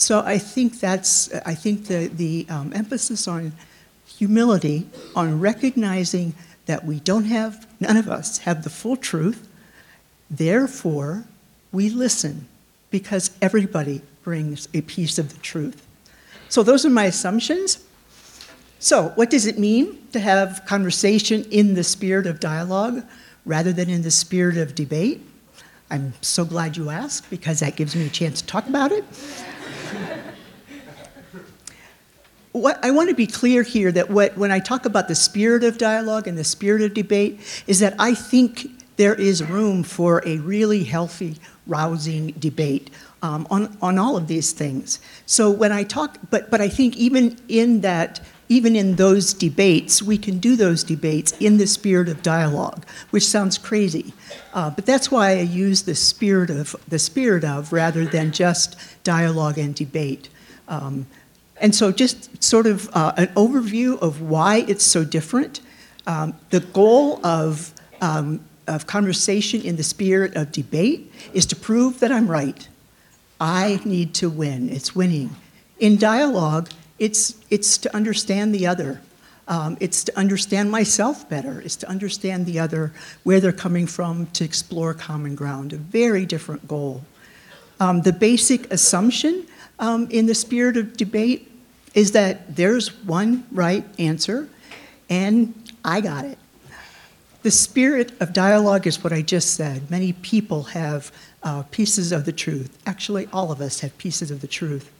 so 0.00 0.22
I 0.24 0.38
think 0.38 0.78
that's, 0.78 1.34
I 1.44 1.56
think 1.56 1.86
the, 1.86 2.06
the 2.06 2.46
um, 2.48 2.72
emphasis 2.72 3.26
on 3.26 3.52
humility, 4.06 4.86
on 5.16 5.40
recognizing 5.40 6.34
that 6.66 6.84
we 6.84 7.00
don't 7.00 7.24
have, 7.24 7.66
none 7.80 7.96
of 7.96 8.08
us 8.08 8.38
have 8.38 8.62
the 8.62 8.70
full 8.70 8.96
truth, 8.96 9.48
therefore 10.30 11.24
we 11.72 11.90
listen 11.90 12.46
because 12.90 13.32
everybody 13.42 14.00
brings 14.22 14.68
a 14.72 14.82
piece 14.82 15.18
of 15.18 15.34
the 15.34 15.40
truth. 15.40 15.84
So 16.48 16.62
those 16.62 16.86
are 16.86 16.90
my 16.90 17.06
assumptions. 17.06 17.84
So, 18.78 19.08
what 19.16 19.30
does 19.30 19.46
it 19.46 19.58
mean 19.58 19.98
to 20.12 20.20
have 20.20 20.62
conversation 20.64 21.42
in 21.50 21.74
the 21.74 21.82
spirit 21.82 22.28
of 22.28 22.38
dialogue 22.38 23.02
rather 23.44 23.72
than 23.72 23.90
in 23.90 24.02
the 24.02 24.12
spirit 24.12 24.58
of 24.58 24.76
debate? 24.76 25.26
I'm 25.90 26.12
so 26.20 26.44
glad 26.44 26.76
you 26.76 26.88
asked 26.88 27.28
because 27.30 27.58
that 27.60 27.74
gives 27.74 27.96
me 27.96 28.06
a 28.06 28.10
chance 28.10 28.40
to 28.42 28.46
talk 28.46 28.68
about 28.68 28.92
it 28.92 29.04
what 32.52 32.82
I 32.84 32.90
want 32.90 33.08
to 33.08 33.14
be 33.14 33.26
clear 33.26 33.62
here 33.62 33.92
that 33.92 34.10
what, 34.10 34.36
when 34.36 34.50
I 34.50 34.58
talk 34.58 34.84
about 34.84 35.08
the 35.08 35.14
spirit 35.14 35.64
of 35.64 35.78
dialogue 35.78 36.26
and 36.26 36.36
the 36.36 36.44
spirit 36.44 36.82
of 36.82 36.94
debate, 36.94 37.40
is 37.66 37.80
that 37.80 37.94
I 37.98 38.14
think 38.14 38.66
there 38.96 39.14
is 39.14 39.44
room 39.44 39.82
for 39.82 40.22
a 40.26 40.38
really 40.38 40.84
healthy, 40.84 41.36
rousing 41.66 42.32
debate 42.32 42.90
um, 43.22 43.46
on, 43.50 43.76
on 43.82 43.98
all 43.98 44.16
of 44.16 44.28
these 44.28 44.52
things. 44.52 45.00
So 45.26 45.50
when 45.50 45.72
I 45.72 45.82
talk, 45.82 46.18
but, 46.30 46.50
but 46.50 46.60
I 46.60 46.68
think 46.68 46.96
even 46.96 47.36
in 47.48 47.80
that, 47.80 48.20
even 48.48 48.76
in 48.76 48.96
those 48.96 49.34
debates, 49.34 50.02
we 50.02 50.16
can 50.16 50.38
do 50.38 50.56
those 50.56 50.82
debates 50.82 51.32
in 51.38 51.58
the 51.58 51.66
spirit 51.66 52.08
of 52.08 52.22
dialogue, 52.22 52.86
which 53.10 53.26
sounds 53.26 53.58
crazy. 53.58 54.14
Uh, 54.54 54.70
but 54.70 54.86
that's 54.86 55.10
why 55.10 55.32
I 55.32 55.40
use 55.40 55.82
the 55.82 55.94
spirit 55.94 56.48
of, 56.48 56.74
the 56.88 56.98
spirit 56.98 57.44
of 57.44 57.72
rather 57.72 58.06
than 58.06 58.32
just 58.32 58.76
dialogue 59.04 59.58
and 59.58 59.74
debate. 59.74 60.28
Um, 60.68 61.06
and 61.60 61.74
so, 61.74 61.90
just 61.90 62.42
sort 62.42 62.66
of 62.66 62.88
uh, 62.94 63.12
an 63.16 63.26
overview 63.28 64.00
of 64.00 64.20
why 64.22 64.64
it's 64.68 64.84
so 64.84 65.04
different. 65.04 65.60
Um, 66.06 66.34
the 66.50 66.60
goal 66.60 67.24
of, 67.26 67.72
um, 68.00 68.40
of 68.66 68.86
conversation 68.86 69.60
in 69.62 69.76
the 69.76 69.82
spirit 69.82 70.36
of 70.36 70.52
debate 70.52 71.12
is 71.34 71.44
to 71.46 71.56
prove 71.56 72.00
that 72.00 72.12
I'm 72.12 72.30
right. 72.30 72.68
I 73.40 73.80
need 73.84 74.14
to 74.14 74.28
win. 74.28 74.68
It's 74.68 74.94
winning. 74.94 75.36
In 75.78 75.96
dialogue, 75.96 76.70
it's, 76.98 77.36
it's 77.50 77.78
to 77.78 77.94
understand 77.94 78.54
the 78.54 78.66
other. 78.66 79.00
Um, 79.46 79.78
it's 79.80 80.04
to 80.04 80.18
understand 80.18 80.70
myself 80.70 81.28
better. 81.28 81.60
It's 81.60 81.76
to 81.76 81.88
understand 81.88 82.46
the 82.46 82.58
other, 82.58 82.92
where 83.22 83.40
they're 83.40 83.52
coming 83.52 83.86
from, 83.86 84.26
to 84.32 84.44
explore 84.44 84.92
common 84.92 85.34
ground. 85.34 85.72
A 85.72 85.76
very 85.76 86.26
different 86.26 86.68
goal. 86.68 87.02
Um, 87.80 88.02
the 88.02 88.12
basic 88.12 88.70
assumption 88.72 89.46
um, 89.78 90.08
in 90.10 90.26
the 90.26 90.34
spirit 90.34 90.76
of 90.76 90.96
debate 90.96 91.50
is 91.94 92.12
that 92.12 92.56
there's 92.56 92.88
one 93.04 93.46
right 93.52 93.84
answer, 93.98 94.48
and 95.08 95.54
I 95.84 96.00
got 96.00 96.24
it. 96.24 96.38
The 97.42 97.50
spirit 97.52 98.20
of 98.20 98.32
dialogue 98.32 98.86
is 98.86 99.02
what 99.02 99.12
I 99.12 99.22
just 99.22 99.54
said. 99.54 99.90
Many 99.90 100.12
people 100.12 100.64
have 100.64 101.12
uh, 101.42 101.62
pieces 101.70 102.12
of 102.12 102.24
the 102.24 102.32
truth. 102.32 102.76
Actually, 102.86 103.28
all 103.32 103.52
of 103.52 103.60
us 103.60 103.80
have 103.80 103.96
pieces 103.98 104.30
of 104.30 104.40
the 104.40 104.46
truth. 104.46 104.90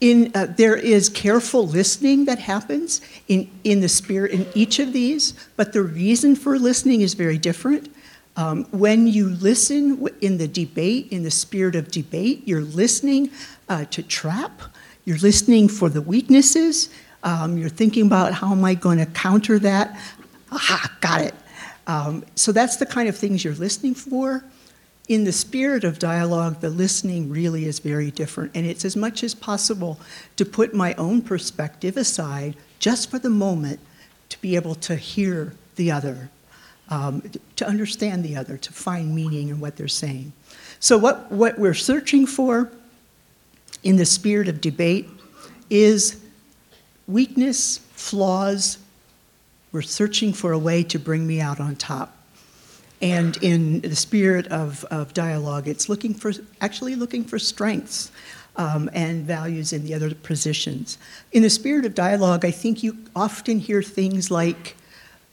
In, 0.00 0.30
uh, 0.34 0.46
there 0.56 0.76
is 0.76 1.08
careful 1.08 1.66
listening 1.66 2.26
that 2.26 2.38
happens 2.38 3.00
in, 3.26 3.50
in 3.64 3.80
the 3.80 3.88
spirit 3.88 4.30
in 4.30 4.46
each 4.54 4.78
of 4.78 4.92
these, 4.92 5.34
but 5.56 5.72
the 5.72 5.82
reason 5.82 6.36
for 6.36 6.58
listening 6.58 7.00
is 7.00 7.14
very 7.14 7.36
different. 7.36 7.92
Um, 8.36 8.64
when 8.66 9.08
you 9.08 9.28
listen 9.28 10.06
in 10.20 10.38
the 10.38 10.46
debate, 10.46 11.08
in 11.10 11.24
the 11.24 11.30
spirit 11.30 11.74
of 11.74 11.90
debate, 11.90 12.46
you're 12.46 12.60
listening 12.62 13.30
uh, 13.68 13.86
to 13.86 14.02
trap, 14.04 14.62
you're 15.04 15.18
listening 15.18 15.68
for 15.68 15.88
the 15.88 16.02
weaknesses, 16.02 16.90
um, 17.24 17.58
you're 17.58 17.68
thinking 17.68 18.06
about 18.06 18.32
how 18.32 18.52
am 18.52 18.64
I 18.64 18.74
going 18.74 18.98
to 18.98 19.06
counter 19.06 19.58
that. 19.58 19.98
Aha, 20.52 20.96
got 21.00 21.22
it. 21.22 21.34
Um, 21.88 22.24
so 22.36 22.52
that's 22.52 22.76
the 22.76 22.86
kind 22.86 23.08
of 23.08 23.16
things 23.16 23.42
you're 23.42 23.54
listening 23.54 23.94
for. 23.94 24.44
In 25.08 25.24
the 25.24 25.32
spirit 25.32 25.84
of 25.84 25.98
dialogue, 25.98 26.60
the 26.60 26.68
listening 26.68 27.30
really 27.30 27.64
is 27.64 27.78
very 27.78 28.10
different, 28.10 28.52
and 28.54 28.66
it's 28.66 28.84
as 28.84 28.94
much 28.94 29.24
as 29.24 29.34
possible 29.34 29.98
to 30.36 30.44
put 30.44 30.74
my 30.74 30.94
own 30.94 31.22
perspective 31.22 31.96
aside 31.96 32.54
just 32.78 33.10
for 33.10 33.18
the 33.18 33.30
moment 33.30 33.80
to 34.28 34.40
be 34.40 34.54
able 34.54 34.74
to 34.76 34.96
hear 34.96 35.54
the 35.76 35.90
other 35.90 36.28
um, 36.90 37.22
to 37.56 37.66
understand 37.66 38.24
the 38.24 38.36
other, 38.36 38.56
to 38.56 38.72
find 38.72 39.14
meaning 39.14 39.48
in 39.48 39.60
what 39.60 39.76
they're 39.76 39.88
saying. 39.88 40.32
So, 40.80 40.96
what, 40.96 41.30
what 41.30 41.58
we're 41.58 41.74
searching 41.74 42.26
for 42.26 42.70
in 43.82 43.96
the 43.96 44.06
spirit 44.06 44.48
of 44.48 44.60
debate 44.60 45.08
is 45.70 46.20
weakness, 47.06 47.78
flaws. 47.92 48.78
We're 49.70 49.82
searching 49.82 50.32
for 50.32 50.52
a 50.52 50.58
way 50.58 50.82
to 50.84 50.98
bring 50.98 51.26
me 51.26 51.40
out 51.40 51.60
on 51.60 51.76
top. 51.76 52.16
And 53.00 53.36
in 53.42 53.80
the 53.80 53.96
spirit 53.96 54.48
of, 54.48 54.84
of 54.86 55.14
dialogue, 55.14 55.68
it's 55.68 55.88
looking 55.88 56.14
for, 56.14 56.32
actually 56.60 56.96
looking 56.96 57.24
for 57.24 57.38
strengths. 57.38 58.10
um, 58.58 58.90
and 58.92 59.24
values 59.24 59.72
in 59.72 59.84
the 59.84 59.94
other 59.94 60.12
positions. 60.14 60.98
In 61.30 61.42
the 61.42 61.50
spirit 61.50 61.84
of 61.84 61.94
dialogue, 61.94 62.44
I 62.44 62.50
think 62.50 62.82
you 62.82 62.98
often 63.14 63.60
hear 63.60 63.82
things 63.82 64.30
like, 64.30 64.76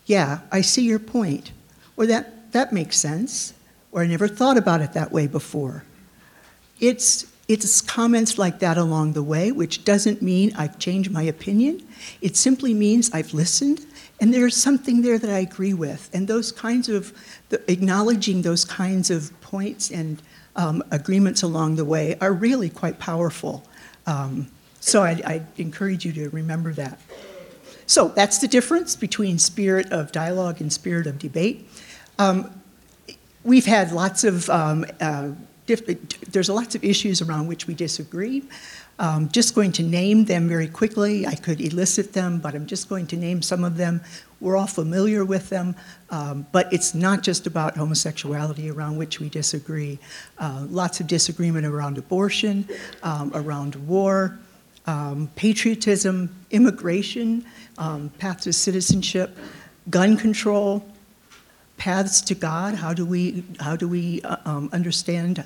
Yeah, 0.06 0.42
I 0.52 0.62
see 0.62 0.84
your 0.84 1.00
point, 1.00 1.52
or 1.98 2.06
that, 2.06 2.52
that 2.52 2.72
makes 2.72 2.98
sense, 2.98 3.54
or 3.92 4.04
I 4.04 4.08
never 4.08 4.28
thought 4.28 4.58
about 4.58 4.82
it 4.82 4.94
that 4.94 5.12
way 5.12 5.26
before. 5.26 5.84
It's, 6.80 7.26
it's 7.48 7.82
comments 7.82 8.38
like 8.38 8.60
that 8.60 8.78
along 8.78 9.14
the 9.14 9.22
way, 9.24 9.52
which 9.52 9.86
doesn't 9.86 10.22
mean 10.22 10.54
I've 10.58 10.80
changed 10.80 11.12
my 11.12 11.22
opinion. 11.24 11.86
It 12.22 12.36
simply 12.36 12.74
means 12.74 13.12
I've 13.14 13.34
listened 13.34 13.86
and 14.20 14.34
there's 14.34 14.56
something 14.56 15.02
there 15.02 15.20
that 15.20 15.30
I 15.30 15.40
agree 15.40 15.74
with. 15.74 16.10
And 16.14 16.28
those 16.28 16.52
kinds 16.52 16.90
of, 16.90 17.14
the, 17.50 17.70
acknowledging 17.72 18.42
those 18.42 18.64
kinds 18.64 19.12
of 19.12 19.40
points 19.42 19.92
and 19.92 20.22
um, 20.56 20.84
agreements 20.92 21.44
along 21.44 21.75
the 21.75 21.86
way 21.86 22.18
are 22.22 22.32
really 22.32 22.70
quite 22.70 22.98
powerful. 22.98 23.64
Um, 24.08 24.48
so 24.80 25.04
I, 25.04 25.22
I 25.25 25.42
encourage 25.58 26.06
you 26.06 26.14
to 26.14 26.30
remember 26.30 26.72
that. 26.74 27.00
So 27.88 28.08
that's 28.08 28.40
the 28.40 28.48
difference 28.48 28.96
between 28.96 29.38
spirit 29.38 29.92
of 29.92 30.12
dialogue 30.12 30.62
and 30.62 30.72
spirit 30.72 31.08
of 31.08 31.20
debate. 31.20 31.70
Um, 32.18 32.62
we've 33.44 33.66
had 33.66 33.92
lots 33.92 34.24
of 34.24 34.50
um, 34.50 34.86
uh, 35.02 35.32
there's 35.68 36.50
lots 36.50 36.76
of 36.76 36.84
issues 36.84 37.22
around 37.22 37.48
which 37.48 37.68
we 37.68 37.74
disagree. 37.74 38.44
Um, 38.98 39.28
just 39.30 39.56
going 39.56 39.74
to 39.74 39.84
name 39.84 40.26
them 40.26 40.48
very 40.48 40.68
quickly. 40.68 41.28
I 41.28 41.36
could 41.36 41.60
elicit 41.60 42.14
them, 42.14 42.40
but 42.40 42.56
I'm 42.56 42.66
just 42.66 42.88
going 42.88 43.08
to 43.08 43.18
name 43.18 43.42
some 43.42 43.64
of 43.66 43.76
them. 43.76 44.02
We're 44.40 44.56
all 44.56 44.68
familiar 44.68 45.26
with 45.26 45.50
them, 45.50 45.76
um, 46.12 46.46
but 46.52 46.72
it's 46.72 46.94
not 46.94 47.22
just 47.22 47.46
about 47.46 47.76
homosexuality 47.76 48.70
around 48.70 48.98
which 48.98 49.20
we 49.20 49.28
disagree. 49.28 50.00
Uh, 50.38 50.66
lots 50.70 51.00
of 51.00 51.08
disagreement 51.08 51.66
around 51.66 51.98
abortion, 51.98 52.70
um, 53.04 53.32
around 53.34 53.76
war, 53.88 54.40
um, 54.88 55.30
patriotism, 55.36 56.34
immigration, 56.52 57.44
um, 57.78 58.10
path 58.18 58.42
to 58.42 58.54
citizenship, 58.54 59.36
gun 59.90 60.16
control, 60.16 60.86
paths 61.78 62.22
to 62.22 62.36
God. 62.36 62.76
How 62.76 62.94
do 62.94 63.06
we, 63.06 63.44
how 63.60 63.76
do 63.76 63.88
we 63.88 64.22
uh, 64.22 64.38
um, 64.46 64.70
understand 64.72 65.46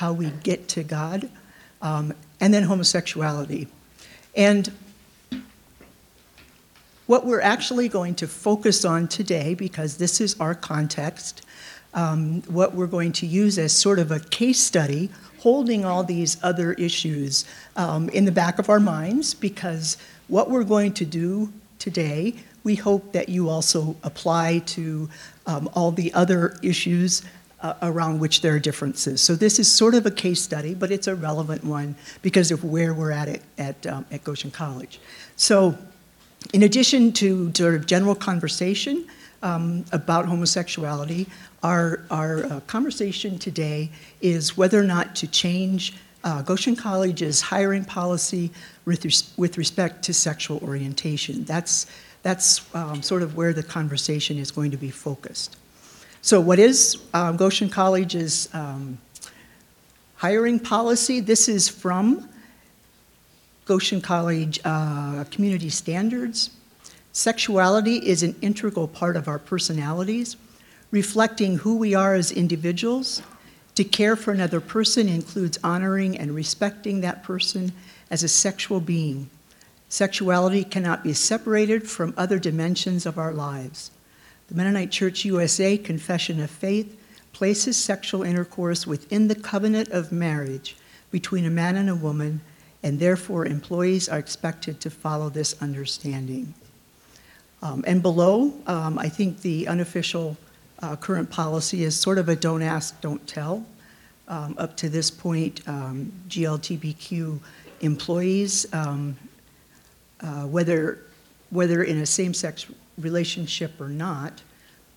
how 0.00 0.14
we 0.14 0.30
get 0.42 0.66
to 0.66 0.82
God, 0.82 1.28
um, 1.82 2.14
and 2.40 2.54
then 2.54 2.62
homosexuality. 2.62 3.68
And 4.34 4.72
what 7.06 7.26
we're 7.26 7.42
actually 7.42 7.86
going 7.90 8.14
to 8.14 8.26
focus 8.26 8.86
on 8.86 9.08
today, 9.08 9.52
because 9.52 9.98
this 9.98 10.18
is 10.18 10.40
our 10.40 10.54
context, 10.54 11.44
um, 11.92 12.40
what 12.48 12.74
we're 12.74 12.86
going 12.86 13.12
to 13.12 13.26
use 13.26 13.58
as 13.58 13.76
sort 13.76 13.98
of 13.98 14.10
a 14.10 14.20
case 14.20 14.58
study, 14.58 15.10
holding 15.40 15.84
all 15.84 16.02
these 16.02 16.42
other 16.42 16.72
issues 16.72 17.44
um, 17.76 18.08
in 18.08 18.24
the 18.24 18.32
back 18.32 18.58
of 18.58 18.70
our 18.70 18.80
minds, 18.80 19.34
because 19.34 19.98
what 20.28 20.48
we're 20.48 20.64
going 20.64 20.94
to 20.94 21.04
do 21.04 21.52
today, 21.78 22.34
we 22.64 22.74
hope 22.74 23.12
that 23.12 23.28
you 23.28 23.50
also 23.50 23.94
apply 24.02 24.60
to 24.60 25.10
um, 25.46 25.68
all 25.74 25.90
the 25.90 26.10
other 26.14 26.56
issues 26.62 27.22
uh, 27.62 27.74
around 27.82 28.20
which 28.20 28.40
there 28.40 28.54
are 28.54 28.58
differences. 28.58 29.20
So 29.20 29.34
this 29.34 29.58
is 29.58 29.70
sort 29.70 29.94
of 29.94 30.06
a 30.06 30.10
case 30.10 30.42
study, 30.42 30.74
but 30.74 30.90
it's 30.90 31.06
a 31.06 31.14
relevant 31.14 31.64
one 31.64 31.94
because 32.22 32.50
of 32.50 32.64
where 32.64 32.94
we're 32.94 33.12
at 33.12 33.28
it 33.28 33.42
at, 33.58 33.86
um, 33.86 34.06
at 34.10 34.24
Goshen 34.24 34.50
College. 34.50 35.00
So 35.36 35.76
in 36.52 36.62
addition 36.62 37.12
to 37.12 37.52
sort 37.54 37.74
of 37.74 37.86
general 37.86 38.14
conversation 38.14 39.06
um, 39.42 39.84
about 39.92 40.26
homosexuality, 40.26 41.26
our, 41.62 42.02
our 42.10 42.44
uh, 42.44 42.60
conversation 42.60 43.38
today 43.38 43.90
is 44.20 44.56
whether 44.56 44.80
or 44.80 44.84
not 44.84 45.14
to 45.16 45.26
change 45.26 45.94
uh, 46.24 46.42
Goshen 46.42 46.76
College's 46.76 47.40
hiring 47.40 47.84
policy 47.84 48.50
with, 48.84 49.04
res- 49.04 49.32
with 49.36 49.58
respect 49.58 50.02
to 50.04 50.14
sexual 50.14 50.58
orientation. 50.58 51.44
That's, 51.44 51.86
that's 52.22 52.74
um, 52.74 53.02
sort 53.02 53.22
of 53.22 53.36
where 53.36 53.52
the 53.52 53.62
conversation 53.62 54.38
is 54.38 54.50
going 54.50 54.70
to 54.70 54.76
be 54.76 54.90
focused. 54.90 55.56
So, 56.22 56.38
what 56.38 56.58
is 56.58 56.98
um, 57.14 57.38
Goshen 57.38 57.70
College's 57.70 58.50
um, 58.52 58.98
hiring 60.16 60.58
policy? 60.58 61.20
This 61.20 61.48
is 61.48 61.66
from 61.66 62.28
Goshen 63.64 64.02
College 64.02 64.60
uh, 64.62 65.24
Community 65.30 65.70
Standards. 65.70 66.50
Sexuality 67.12 67.96
is 67.96 68.22
an 68.22 68.36
integral 68.42 68.86
part 68.86 69.16
of 69.16 69.28
our 69.28 69.38
personalities, 69.38 70.36
reflecting 70.90 71.56
who 71.56 71.78
we 71.78 71.94
are 71.94 72.14
as 72.14 72.30
individuals. 72.30 73.22
To 73.76 73.84
care 73.84 74.14
for 74.14 74.30
another 74.30 74.60
person 74.60 75.08
includes 75.08 75.58
honoring 75.64 76.18
and 76.18 76.34
respecting 76.34 77.00
that 77.00 77.22
person 77.22 77.72
as 78.10 78.22
a 78.22 78.28
sexual 78.28 78.80
being. 78.80 79.30
Sexuality 79.88 80.64
cannot 80.64 81.02
be 81.02 81.14
separated 81.14 81.88
from 81.88 82.12
other 82.18 82.38
dimensions 82.38 83.06
of 83.06 83.16
our 83.16 83.32
lives. 83.32 83.90
The 84.50 84.56
Mennonite 84.56 84.90
Church 84.90 85.24
USA 85.26 85.78
Confession 85.78 86.40
of 86.40 86.50
Faith 86.50 87.00
places 87.32 87.76
sexual 87.76 88.24
intercourse 88.24 88.84
within 88.84 89.28
the 89.28 89.36
covenant 89.36 89.90
of 89.90 90.10
marriage 90.10 90.76
between 91.12 91.46
a 91.46 91.50
man 91.50 91.76
and 91.76 91.88
a 91.88 91.94
woman, 91.94 92.40
and 92.82 92.98
therefore 92.98 93.46
employees 93.46 94.08
are 94.08 94.18
expected 94.18 94.80
to 94.80 94.90
follow 94.90 95.28
this 95.28 95.54
understanding. 95.62 96.52
Um, 97.62 97.84
and 97.86 98.02
below, 98.02 98.52
um, 98.66 98.98
I 98.98 99.08
think 99.08 99.40
the 99.42 99.68
unofficial 99.68 100.36
uh, 100.82 100.96
current 100.96 101.30
policy 101.30 101.84
is 101.84 101.96
sort 101.96 102.18
of 102.18 102.28
a 102.28 102.34
don't 102.34 102.62
ask, 102.62 103.00
don't 103.00 103.24
tell. 103.28 103.64
Um, 104.26 104.56
up 104.58 104.76
to 104.78 104.88
this 104.88 105.12
point, 105.12 105.60
um, 105.68 106.12
GLTBQ 106.28 107.38
employees, 107.82 108.66
um, 108.72 109.16
uh, 110.22 110.42
whether, 110.46 110.98
whether 111.50 111.84
in 111.84 111.98
a 111.98 112.06
same 112.06 112.34
sex 112.34 112.66
relationship 113.00 113.80
or 113.80 113.88
not, 113.88 114.42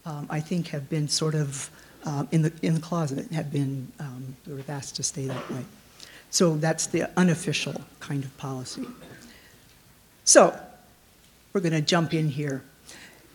um, 0.05 0.27
I 0.29 0.39
think 0.39 0.67
have 0.67 0.89
been 0.89 1.07
sort 1.07 1.35
of 1.35 1.69
um, 2.05 2.27
in, 2.31 2.41
the, 2.41 2.53
in 2.61 2.73
the 2.73 2.81
closet, 2.81 3.31
have 3.31 3.51
been 3.51 3.91
um, 3.99 4.35
sort 4.45 4.59
of 4.59 4.69
asked 4.69 4.95
to 4.97 5.03
stay 5.03 5.25
that 5.25 5.51
way. 5.51 5.63
So 6.29 6.55
that's 6.55 6.87
the 6.87 7.09
unofficial 7.17 7.81
kind 7.99 8.23
of 8.23 8.35
policy. 8.37 8.85
So 10.25 10.57
we're 11.53 11.61
going 11.61 11.73
to 11.73 11.81
jump 11.81 12.13
in 12.13 12.27
here. 12.27 12.63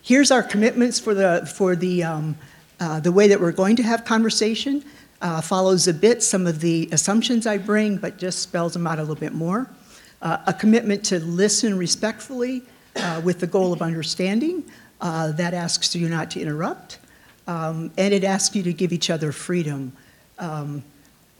Here's 0.01 0.31
our 0.31 0.43
commitments 0.43 0.99
for 0.99 1.13
the, 1.13 1.49
for 1.55 1.75
the, 1.75 2.03
um, 2.03 2.37
uh, 2.79 2.99
the 2.99 3.11
way 3.11 3.27
that 3.27 3.39
we're 3.39 3.51
going 3.51 3.75
to 3.77 3.83
have 3.83 4.05
conversation. 4.05 4.83
Uh, 5.21 5.41
follows 5.41 5.87
a 5.87 5.93
bit 5.93 6.23
some 6.23 6.47
of 6.47 6.61
the 6.61 6.87
assumptions 6.93 7.45
I 7.45 7.57
bring, 7.57 7.97
but 7.97 8.17
just 8.17 8.39
spells 8.39 8.71
them 8.71 8.87
out 8.87 8.99
a 8.99 9.01
little 9.01 9.15
bit 9.15 9.33
more. 9.33 9.69
Uh, 10.21 10.37
a 10.47 10.53
commitment 10.53 11.03
to 11.05 11.19
listen 11.19 11.77
respectfully 11.77 12.63
uh, 12.95 13.21
with 13.23 13.39
the 13.39 13.47
goal 13.47 13.73
of 13.73 13.81
understanding. 13.81 14.63
Uh, 15.01 15.31
that 15.31 15.53
asks 15.53 15.95
you 15.95 16.09
not 16.09 16.29
to 16.31 16.41
interrupt, 16.41 16.99
um, 17.47 17.89
and 17.97 18.13
it 18.13 18.23
asks 18.23 18.55
you 18.55 18.63
to 18.63 18.73
give 18.73 18.91
each 18.91 19.09
other 19.09 19.31
freedom. 19.31 19.93
Um, 20.37 20.83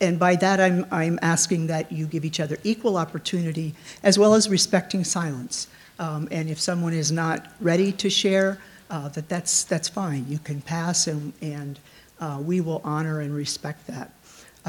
and 0.01 0.17
by 0.17 0.37
that, 0.37 0.61
I'm, 0.61 0.85
I'm 0.91 1.19
asking 1.21 1.67
that 1.67 1.91
you 1.91 2.05
give 2.05 2.23
each 2.23 2.39
other 2.39 2.57
equal 2.63 2.95
opportunity 2.95 3.75
as 4.01 4.17
well 4.17 4.33
as 4.33 4.49
respecting 4.49 5.03
silence. 5.03 5.67
Um, 5.99 6.29
and 6.31 6.49
if 6.49 6.59
someone 6.59 6.93
is 6.93 7.11
not 7.11 7.47
ready 7.59 7.91
to 7.91 8.09
share, 8.09 8.59
uh, 8.89 9.09
that 9.09 9.27
that's, 9.27 9.65
that's 9.65 9.89
fine. 9.89 10.25
You 10.29 10.39
can 10.39 10.61
pass, 10.61 11.07
and, 11.07 11.33
and 11.41 11.77
uh, 12.21 12.39
we 12.41 12.61
will 12.61 12.81
honor 12.85 13.19
and 13.19 13.35
respect 13.35 13.87
that 13.87 14.11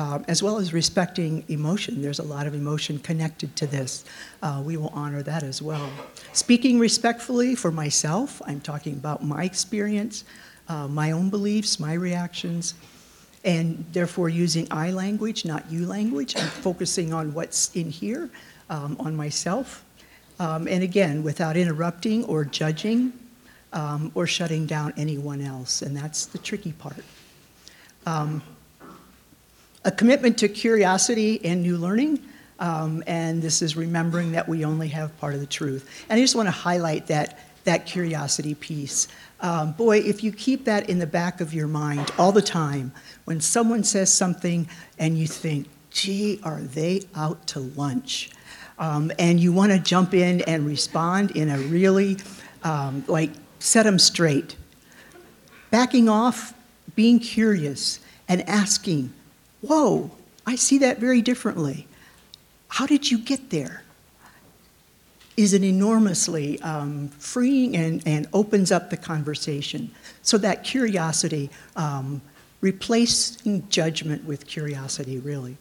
uh, 0.00 0.18
as 0.28 0.42
well 0.42 0.56
as 0.56 0.72
respecting 0.72 1.44
emotion. 1.48 2.00
There's 2.00 2.20
a 2.20 2.28
lot 2.36 2.46
of 2.46 2.54
emotion 2.54 2.98
connected 3.00 3.54
to 3.56 3.66
this. 3.66 4.06
Uh, 4.42 4.62
we 4.64 4.78
will 4.78 4.92
honor 4.94 5.22
that 5.22 5.42
as 5.42 5.60
well. 5.60 5.90
Speaking 6.32 6.78
respectfully 6.78 7.54
for 7.54 7.70
myself, 7.70 8.40
I'm 8.46 8.62
talking 8.62 8.94
about 8.94 9.22
my 9.22 9.44
experience, 9.44 10.24
uh, 10.68 10.88
my 10.88 11.10
own 11.10 11.28
beliefs, 11.28 11.78
my 11.78 11.92
reactions, 11.92 12.72
and 13.44 13.84
therefore 13.92 14.30
using 14.30 14.66
I 14.70 14.90
language, 14.90 15.44
not 15.44 15.70
you 15.70 15.84
language. 15.84 16.34
I'm 16.34 16.48
focusing 16.48 17.12
on 17.12 17.34
what's 17.34 17.70
in 17.76 17.90
here, 17.90 18.30
um, 18.70 18.96
on 19.00 19.14
myself. 19.14 19.84
Um, 20.38 20.66
and 20.66 20.82
again, 20.82 21.22
without 21.22 21.58
interrupting 21.58 22.24
or 22.24 22.46
judging 22.46 23.12
um, 23.74 24.12
or 24.14 24.26
shutting 24.26 24.64
down 24.64 24.94
anyone 24.96 25.42
else. 25.42 25.82
And 25.82 25.94
that's 25.94 26.24
the 26.24 26.38
tricky 26.38 26.72
part. 26.72 27.04
A 29.84 29.90
commitment 29.90 30.38
to 30.38 30.48
curiosity 30.48 31.44
and 31.44 31.62
new 31.62 31.78
learning. 31.78 32.20
Um, 32.58 33.02
and 33.06 33.40
this 33.40 33.62
is 33.62 33.76
remembering 33.76 34.32
that 34.32 34.46
we 34.46 34.64
only 34.64 34.88
have 34.88 35.18
part 35.18 35.34
of 35.34 35.40
the 35.40 35.46
truth. 35.46 36.04
And 36.10 36.18
I 36.18 36.22
just 36.22 36.34
want 36.34 36.46
to 36.46 36.52
highlight 36.52 37.06
that, 37.06 37.38
that 37.64 37.86
curiosity 37.86 38.54
piece. 38.54 39.08
Um, 39.40 39.72
boy, 39.72 40.00
if 40.00 40.22
you 40.22 40.32
keep 40.32 40.66
that 40.66 40.90
in 40.90 40.98
the 40.98 41.06
back 41.06 41.40
of 41.40 41.54
your 41.54 41.66
mind 41.66 42.12
all 42.18 42.32
the 42.32 42.42
time, 42.42 42.92
when 43.24 43.40
someone 43.40 43.82
says 43.82 44.12
something 44.12 44.68
and 44.98 45.16
you 45.16 45.26
think, 45.26 45.68
gee, 45.90 46.38
are 46.42 46.60
they 46.60 47.02
out 47.14 47.46
to 47.48 47.60
lunch? 47.60 48.30
Um, 48.78 49.10
and 49.18 49.40
you 49.40 49.52
want 49.52 49.72
to 49.72 49.78
jump 49.78 50.12
in 50.12 50.42
and 50.42 50.66
respond 50.66 51.30
in 51.30 51.48
a 51.48 51.58
really, 51.58 52.18
um, 52.62 53.04
like, 53.08 53.30
set 53.58 53.84
them 53.84 53.98
straight. 53.98 54.56
Backing 55.70 56.08
off, 56.08 56.52
being 56.94 57.18
curious, 57.18 58.00
and 58.28 58.46
asking, 58.48 59.12
whoa, 59.60 60.10
I 60.46 60.56
see 60.56 60.78
that 60.78 60.98
very 60.98 61.22
differently. 61.22 61.86
how 62.68 62.86
did 62.86 63.10
you 63.10 63.18
get 63.18 63.50
there? 63.50 63.82
is 65.40 65.54
an 65.54 65.64
enormously 65.64 66.60
um, 66.60 67.08
freeing 67.08 67.74
and, 67.74 68.02
and 68.06 68.26
opens 68.34 68.70
up 68.70 68.90
the 68.90 68.96
conversation. 68.96 69.90
So 70.20 70.36
that 70.36 70.64
curiosity, 70.64 71.48
um, 71.76 72.20
replacing 72.60 73.66
judgment 73.70 74.24
with 74.26 74.46
curiosity, 74.46 75.18
really. 75.18 75.56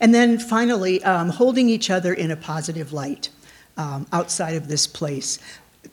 And 0.00 0.12
then 0.12 0.38
finally, 0.38 1.00
um, 1.04 1.28
holding 1.28 1.68
each 1.68 1.90
other 1.90 2.12
in 2.12 2.32
a 2.32 2.36
positive 2.36 2.92
light 2.92 3.30
um, 3.76 4.04
outside 4.12 4.56
of 4.56 4.66
this 4.66 4.88
place. 4.88 5.38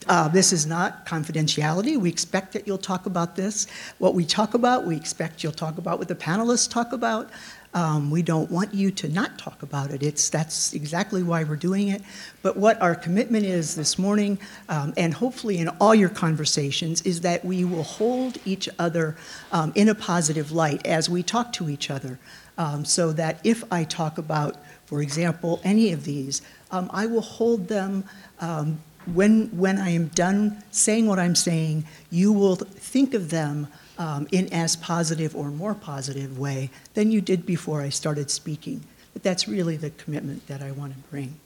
Uh, 0.07 0.27
this 0.27 0.53
is 0.53 0.65
not 0.65 1.05
confidentiality. 1.05 1.97
We 1.97 2.09
expect 2.09 2.53
that 2.53 2.67
you'll 2.67 2.77
talk 2.77 3.05
about 3.05 3.35
this. 3.35 3.67
What 3.97 4.13
we 4.13 4.23
talk 4.23 4.53
about, 4.53 4.85
we 4.85 4.95
expect 4.95 5.43
you'll 5.43 5.51
talk 5.51 5.77
about 5.77 5.97
what 5.97 6.07
the 6.07 6.15
panelists 6.15 6.69
talk 6.69 6.93
about. 6.93 7.29
Um, 7.73 8.09
we 8.09 8.21
don't 8.21 8.49
want 8.49 8.73
you 8.73 8.89
to 8.91 9.09
not 9.09 9.37
talk 9.37 9.61
about 9.61 9.91
it. 9.91 10.01
It's, 10.01 10.29
that's 10.29 10.73
exactly 10.73 11.23
why 11.23 11.43
we're 11.43 11.57
doing 11.57 11.89
it. 11.89 12.01
But 12.41 12.55
what 12.55 12.81
our 12.81 12.95
commitment 12.95 13.45
is 13.45 13.75
this 13.75 13.99
morning, 13.99 14.39
um, 14.69 14.93
and 14.95 15.13
hopefully 15.13 15.57
in 15.57 15.67
all 15.67 15.93
your 15.93 16.09
conversations, 16.09 17.01
is 17.01 17.19
that 17.21 17.43
we 17.43 17.65
will 17.65 17.83
hold 17.83 18.37
each 18.45 18.69
other 18.79 19.17
um, 19.51 19.73
in 19.75 19.89
a 19.89 19.95
positive 19.95 20.53
light 20.53 20.85
as 20.85 21.09
we 21.09 21.21
talk 21.21 21.51
to 21.53 21.69
each 21.69 21.91
other. 21.91 22.17
Um, 22.57 22.85
so 22.85 23.11
that 23.11 23.41
if 23.43 23.65
I 23.69 23.83
talk 23.83 24.17
about, 24.17 24.55
for 24.85 25.01
example, 25.01 25.59
any 25.65 25.91
of 25.91 26.05
these, 26.05 26.41
um, 26.71 26.89
I 26.93 27.07
will 27.07 27.21
hold 27.21 27.67
them 27.67 28.05
um, 28.39 28.79
when, 29.13 29.47
when 29.57 29.77
I 29.77 29.89
am 29.89 30.07
done 30.07 30.63
saying 30.71 31.07
what 31.07 31.19
I'm 31.19 31.35
saying, 31.35 31.85
you 32.09 32.31
will 32.31 32.55
think 32.55 33.13
of 33.13 33.29
them 33.29 33.67
um, 33.97 34.27
in 34.31 34.51
as 34.53 34.75
positive 34.75 35.35
or 35.35 35.49
more 35.49 35.73
positive 35.73 36.37
way 36.37 36.69
than 36.93 37.11
you 37.11 37.21
did 37.21 37.45
before 37.45 37.81
I 37.81 37.89
started 37.89 38.29
speaking. 38.29 38.83
But 39.13 39.23
that's 39.23 39.47
really 39.47 39.77
the 39.77 39.91
commitment 39.91 40.45
that 40.47 40.61
I 40.61 40.71
want 40.71 40.93
to 40.93 40.99
bring. 41.09 41.39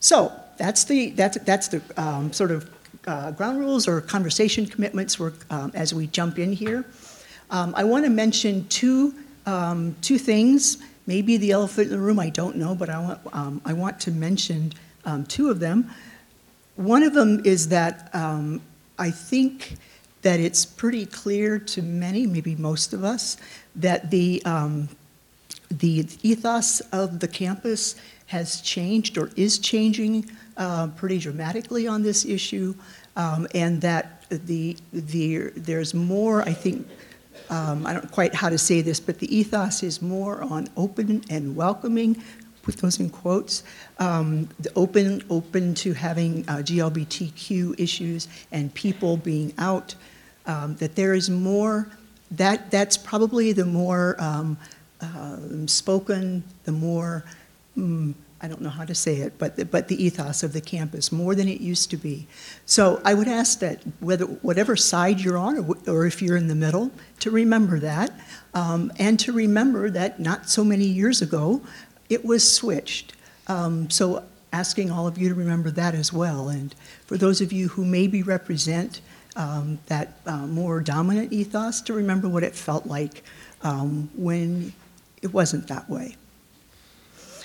So 0.00 0.32
that's 0.58 0.84
the, 0.84 1.10
that's, 1.10 1.38
that's 1.38 1.68
the 1.68 1.82
um, 1.96 2.32
sort 2.32 2.50
of 2.50 2.70
uh, 3.06 3.30
ground 3.32 3.58
rules 3.58 3.88
or 3.88 4.00
conversation 4.00 4.66
commitments 4.66 5.18
um, 5.50 5.72
as 5.74 5.92
we 5.92 6.06
jump 6.08 6.38
in 6.38 6.52
here. 6.52 6.84
Um, 7.50 7.74
I 7.76 7.84
want 7.84 8.04
to 8.04 8.10
mention 8.10 8.66
two, 8.68 9.14
um, 9.46 9.96
two 10.00 10.18
things, 10.18 10.78
maybe 11.06 11.36
the 11.36 11.50
elephant 11.50 11.88
in 11.88 11.92
the 11.92 11.98
room, 11.98 12.18
I 12.18 12.30
don't 12.30 12.56
know, 12.56 12.74
but 12.74 12.88
I 12.88 13.00
want, 13.00 13.20
um, 13.32 13.60
I 13.64 13.72
want 13.72 14.00
to 14.00 14.10
mention 14.10 14.72
two 15.28 15.50
of 15.50 15.58
them. 15.58 15.90
One 16.76 17.02
of 17.02 17.14
them 17.14 17.42
is 17.44 17.68
that 17.68 18.10
I 18.98 19.10
think 19.10 19.76
that 20.22 20.40
it's 20.40 20.64
pretty 20.64 21.06
clear 21.06 21.58
to 21.58 21.82
many, 21.82 22.26
maybe 22.26 22.54
most 22.56 22.92
of 22.92 23.04
us, 23.04 23.36
that 23.76 24.10
the, 24.10 24.42
um, 24.44 24.88
the 25.70 26.06
ethos 26.22 26.80
of 26.92 27.20
the 27.20 27.28
campus 27.28 27.96
has 28.26 28.60
changed 28.60 29.18
or 29.18 29.30
is 29.36 29.58
changing 29.58 30.30
uh, 30.56 30.86
pretty 30.96 31.18
dramatically 31.18 31.86
on 31.86 32.02
this 32.02 32.24
issue, 32.24 32.74
um, 33.16 33.46
and 33.54 33.80
that 33.80 34.24
the, 34.30 34.76
the, 34.92 35.50
there's 35.56 35.92
more, 35.92 36.42
I 36.42 36.52
think, 36.52 36.86
um, 37.50 37.86
I 37.86 37.92
don't 37.92 38.10
quite 38.10 38.34
how 38.34 38.48
to 38.48 38.58
say 38.58 38.80
this, 38.80 39.00
but 39.00 39.18
the 39.18 39.34
ethos 39.36 39.82
is 39.82 40.00
more 40.00 40.42
on 40.42 40.68
open 40.76 41.24
and 41.28 41.56
welcoming, 41.56 42.22
put 42.62 42.76
those 42.76 43.00
in 43.00 43.10
quotes, 43.10 43.64
um, 43.98 44.48
open, 44.76 45.22
open 45.28 45.74
to 45.74 45.92
having 45.92 46.48
uh, 46.48 46.58
GLBTQ 46.58 47.78
issues 47.78 48.28
and 48.50 48.72
people 48.74 49.16
being 49.16 49.52
out 49.58 49.94
um, 50.46 50.76
that 50.76 50.94
there 50.96 51.14
is 51.14 51.28
more, 51.28 51.88
that, 52.30 52.70
that's 52.70 52.96
probably 52.96 53.52
the 53.52 53.66
more 53.66 54.16
um, 54.18 54.56
uh, 55.00 55.36
spoken, 55.66 56.44
the 56.64 56.72
more, 56.72 57.24
mm, 57.76 58.14
I 58.40 58.48
don't 58.48 58.60
know 58.60 58.70
how 58.70 58.84
to 58.84 58.94
say 58.94 59.16
it, 59.16 59.38
but 59.38 59.56
the, 59.56 59.64
but 59.64 59.86
the 59.86 60.02
ethos 60.02 60.42
of 60.42 60.52
the 60.52 60.60
campus, 60.60 61.12
more 61.12 61.36
than 61.36 61.48
it 61.48 61.60
used 61.60 61.90
to 61.90 61.96
be. 61.96 62.26
So 62.66 63.00
I 63.04 63.14
would 63.14 63.28
ask 63.28 63.60
that 63.60 63.82
whether, 64.00 64.24
whatever 64.24 64.74
side 64.74 65.20
you're 65.20 65.38
on, 65.38 65.58
or, 65.58 65.76
or 65.86 66.06
if 66.06 66.20
you're 66.20 66.36
in 66.36 66.48
the 66.48 66.56
middle, 66.56 66.90
to 67.20 67.30
remember 67.30 67.78
that, 67.80 68.12
um, 68.54 68.92
and 68.98 69.18
to 69.20 69.32
remember 69.32 69.90
that 69.90 70.18
not 70.18 70.50
so 70.50 70.64
many 70.64 70.84
years 70.84 71.22
ago, 71.22 71.62
it 72.12 72.24
was 72.24 72.50
switched. 72.50 73.14
Um, 73.46 73.90
so 73.90 74.24
asking 74.52 74.90
all 74.90 75.06
of 75.06 75.16
you 75.16 75.28
to 75.28 75.34
remember 75.34 75.70
that 75.70 75.94
as 75.94 76.12
well. 76.12 76.48
And 76.48 76.74
for 77.06 77.16
those 77.16 77.40
of 77.40 77.52
you 77.52 77.68
who 77.68 77.84
maybe 77.84 78.22
represent 78.22 79.00
um, 79.34 79.78
that 79.86 80.18
uh, 80.26 80.46
more 80.46 80.80
dominant 80.80 81.32
ethos 81.32 81.80
to 81.82 81.94
remember 81.94 82.28
what 82.28 82.42
it 82.42 82.54
felt 82.54 82.86
like 82.86 83.24
um, 83.62 84.10
when 84.14 84.72
it 85.22 85.32
wasn't 85.32 85.68
that 85.68 85.88
way. 85.88 86.16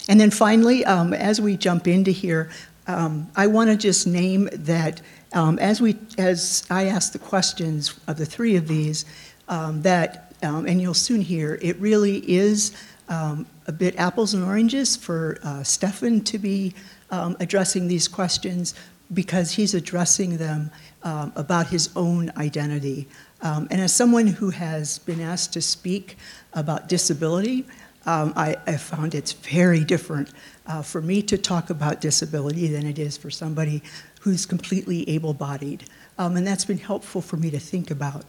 And 0.09 0.19
then 0.19 0.31
finally, 0.31 0.83
um, 0.85 1.13
as 1.13 1.39
we 1.39 1.55
jump 1.57 1.87
into 1.87 2.11
here, 2.11 2.49
um, 2.87 3.29
I 3.35 3.47
want 3.47 3.69
to 3.69 3.77
just 3.77 4.07
name 4.07 4.49
that 4.51 5.01
um, 5.33 5.59
as 5.59 5.81
we 5.81 5.97
as 6.17 6.65
I 6.69 6.85
ask 6.85 7.11
the 7.11 7.19
questions 7.19 7.99
of 8.07 8.17
the 8.17 8.25
three 8.25 8.55
of 8.55 8.67
these, 8.67 9.05
um, 9.49 9.81
that 9.81 10.23
and 10.41 10.81
you'll 10.81 10.93
soon 10.93 11.19
hear, 11.21 11.57
it 11.61 11.75
really 11.77 12.19
is 12.29 12.71
a 13.09 13.71
bit 13.77 13.95
apples 13.97 14.33
and 14.33 14.43
oranges 14.43 14.95
for 14.95 15.39
uh, 15.43 15.63
Stefan 15.63 16.21
to 16.21 16.37
be 16.37 16.73
addressing 17.11 17.87
these 17.87 18.07
questions 18.07 18.73
because 19.13 19.51
he's 19.51 19.73
addressing 19.73 20.37
them 20.37 20.69
um, 21.03 21.31
about 21.35 21.67
his 21.67 21.89
own 21.95 22.31
identity. 22.37 23.07
Um, 23.41 23.67
and 23.71 23.79
as 23.79 23.95
someone 23.95 24.27
who 24.27 24.49
has 24.49 24.99
been 24.99 25.21
asked 25.21 25.53
to 25.53 25.61
speak 25.61 26.17
about 26.53 26.89
disability, 26.89 27.65
um, 28.05 28.33
I, 28.35 28.55
I, 28.65 28.77
found 28.77 29.13
it's 29.13 29.33
very 29.33 29.83
different 29.83 30.31
uh, 30.65 30.81
for 30.81 31.01
me 31.01 31.21
to 31.23 31.37
talk 31.37 31.69
about 31.69 31.99
disability 31.99 32.67
than 32.67 32.85
it 32.85 32.99
is 32.99 33.17
for 33.17 33.29
somebody 33.29 33.83
who's 34.21 34.45
completely 34.45 35.07
able 35.09 35.33
bodied. 35.33 35.83
Um, 36.17 36.37
and 36.37 36.47
that's 36.47 36.63
been 36.63 36.77
helpful 36.77 37.21
for 37.21 37.35
me 37.35 37.51
to 37.51 37.59
think 37.59 37.91
about. 37.91 38.23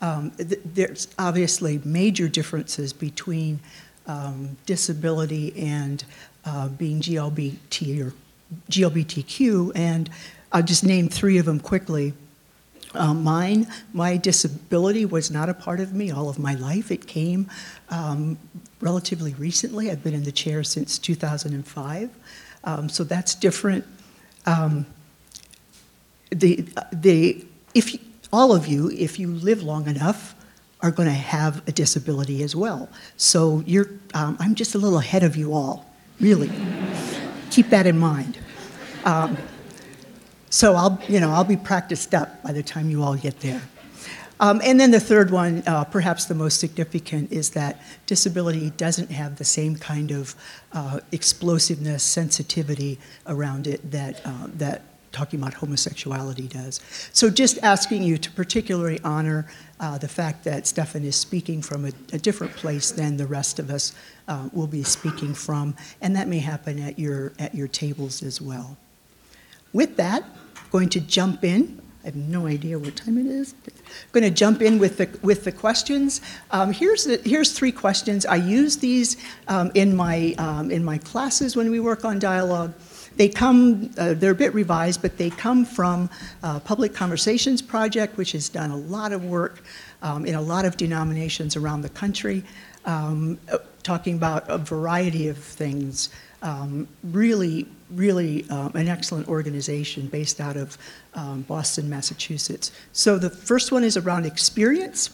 Um, 0.00 0.32
th- 0.32 0.60
there's 0.64 1.06
obviously 1.18 1.80
major 1.84 2.28
differences 2.28 2.92
between 2.92 3.60
um, 4.06 4.56
disability 4.66 5.52
and 5.58 6.04
uh, 6.44 6.68
being 6.68 7.00
GLBT 7.00 8.04
or 8.04 8.14
GLBTQ, 8.70 9.72
and 9.74 10.10
I'll 10.52 10.62
just 10.62 10.84
name 10.84 11.08
three 11.08 11.38
of 11.38 11.46
them 11.46 11.60
quickly. 11.60 12.14
Um, 12.94 13.24
mine, 13.24 13.68
my 13.94 14.18
disability 14.18 15.06
was 15.06 15.30
not 15.30 15.48
a 15.48 15.54
part 15.54 15.80
of 15.80 15.94
me 15.94 16.10
all 16.10 16.28
of 16.28 16.38
my 16.38 16.54
life. 16.54 16.90
It 16.90 17.06
came 17.06 17.48
um, 17.88 18.38
relatively 18.80 19.32
recently. 19.34 19.90
I've 19.90 20.04
been 20.04 20.12
in 20.12 20.24
the 20.24 20.32
chair 20.32 20.62
since 20.62 20.98
2005, 20.98 22.10
um, 22.64 22.88
so 22.88 23.04
that's 23.04 23.34
different. 23.34 23.86
Um, 24.44 24.86
the, 26.30 26.66
the, 26.92 27.44
if 27.74 27.96
all 28.32 28.54
of 28.54 28.66
you, 28.66 28.90
if 28.90 29.18
you 29.18 29.28
live 29.28 29.62
long 29.62 29.86
enough, 29.86 30.34
are 30.82 30.90
going 30.90 31.08
to 31.08 31.14
have 31.14 31.66
a 31.68 31.72
disability 31.72 32.42
as 32.42 32.56
well. 32.56 32.88
So 33.16 33.62
you're, 33.66 33.88
um, 34.14 34.36
I'm 34.40 34.54
just 34.54 34.74
a 34.74 34.78
little 34.78 34.98
ahead 34.98 35.22
of 35.22 35.36
you 35.36 35.54
all, 35.54 35.90
really. 36.20 36.50
Keep 37.50 37.70
that 37.70 37.86
in 37.86 37.98
mind. 37.98 38.38
Um, 39.04 39.36
so 40.50 40.74
I'll, 40.74 41.00
you 41.08 41.20
know, 41.20 41.30
I'll 41.30 41.44
be 41.44 41.56
practiced 41.56 42.14
up 42.14 42.42
by 42.42 42.52
the 42.52 42.62
time 42.62 42.90
you 42.90 43.02
all 43.02 43.14
get 43.14 43.40
there. 43.40 43.62
Um, 44.40 44.60
and 44.64 44.80
then 44.80 44.90
the 44.90 44.98
third 45.00 45.30
one, 45.30 45.62
uh, 45.68 45.84
perhaps 45.84 46.24
the 46.24 46.34
most 46.34 46.58
significant, 46.58 47.30
is 47.30 47.50
that 47.50 47.80
disability 48.06 48.70
doesn't 48.70 49.12
have 49.12 49.36
the 49.36 49.44
same 49.44 49.76
kind 49.76 50.10
of 50.10 50.34
uh, 50.72 50.98
explosiveness, 51.12 52.02
sensitivity 52.02 52.98
around 53.28 53.68
it 53.68 53.92
that, 53.92 54.20
uh, 54.24 54.48
that 54.54 54.82
talking 55.12 55.40
about 55.40 55.54
homosexuality 55.54 56.48
does. 56.48 56.80
So 57.12 57.30
just 57.30 57.58
asking 57.62 58.02
you 58.02 58.18
to 58.18 58.30
particularly 58.30 58.98
honor 59.04 59.46
uh, 59.78 59.98
the 59.98 60.08
fact 60.08 60.44
that 60.44 60.66
Stefan 60.66 61.04
is 61.04 61.16
speaking 61.16 61.62
from 61.62 61.84
a, 61.84 61.92
a 62.12 62.18
different 62.18 62.54
place 62.54 62.90
than 62.90 63.16
the 63.16 63.26
rest 63.26 63.58
of 63.58 63.70
us 63.70 63.94
uh, 64.28 64.48
will 64.52 64.66
be 64.66 64.82
speaking 64.82 65.34
from, 65.34 65.76
and 66.00 66.16
that 66.16 66.28
may 66.28 66.38
happen 66.38 66.78
at 66.80 66.98
your, 66.98 67.32
at 67.38 67.54
your 67.54 67.68
tables 67.68 68.22
as 68.22 68.40
well. 68.40 68.76
With 69.72 69.96
that, 69.96 70.24
going 70.70 70.88
to 70.90 71.00
jump 71.00 71.44
in. 71.44 71.80
I 72.02 72.06
have 72.06 72.16
no 72.16 72.46
idea 72.46 72.78
what 72.78 72.96
time 72.96 73.16
it 73.18 73.26
is. 73.26 73.54
I'm 73.66 73.72
going 74.10 74.24
to 74.24 74.30
jump 74.30 74.60
in 74.60 74.78
with 74.78 74.96
the, 74.96 75.08
with 75.22 75.44
the 75.44 75.52
questions. 75.52 76.20
Um, 76.50 76.72
here's, 76.72 77.04
the, 77.04 77.18
here's 77.24 77.52
three 77.52 77.70
questions. 77.70 78.26
I 78.26 78.36
use 78.36 78.78
these 78.78 79.16
um, 79.46 79.70
in, 79.74 79.94
my, 79.94 80.34
um, 80.38 80.70
in 80.70 80.82
my 80.82 80.98
classes 80.98 81.54
when 81.54 81.70
we 81.70 81.78
work 81.78 82.04
on 82.04 82.18
dialogue. 82.18 82.74
They 83.16 83.28
come, 83.28 83.90
uh, 83.98 84.14
they're 84.14 84.32
a 84.32 84.34
bit 84.34 84.54
revised, 84.54 85.02
but 85.02 85.18
they 85.18 85.30
come 85.30 85.64
from 85.64 86.10
uh, 86.42 86.60
Public 86.60 86.94
Conversations 86.94 87.62
Project, 87.62 88.16
which 88.16 88.32
has 88.32 88.48
done 88.48 88.70
a 88.70 88.76
lot 88.76 89.12
of 89.12 89.24
work 89.24 89.62
um, 90.02 90.26
in 90.26 90.34
a 90.34 90.42
lot 90.42 90.64
of 90.64 90.76
denominations 90.76 91.56
around 91.56 91.82
the 91.82 91.88
country, 91.88 92.42
um, 92.84 93.38
uh, 93.50 93.58
talking 93.82 94.16
about 94.16 94.48
a 94.48 94.58
variety 94.58 95.28
of 95.28 95.38
things 95.38 96.10
um, 96.42 96.88
really, 97.04 97.66
really 97.90 98.48
um, 98.50 98.72
an 98.74 98.88
excellent 98.88 99.28
organization 99.28 100.08
based 100.08 100.40
out 100.40 100.56
of 100.56 100.76
um, 101.14 101.42
Boston, 101.42 101.88
Massachusetts. 101.88 102.72
So 102.92 103.18
the 103.18 103.30
first 103.30 103.72
one 103.72 103.84
is 103.84 103.96
around 103.96 104.26
experience. 104.26 105.10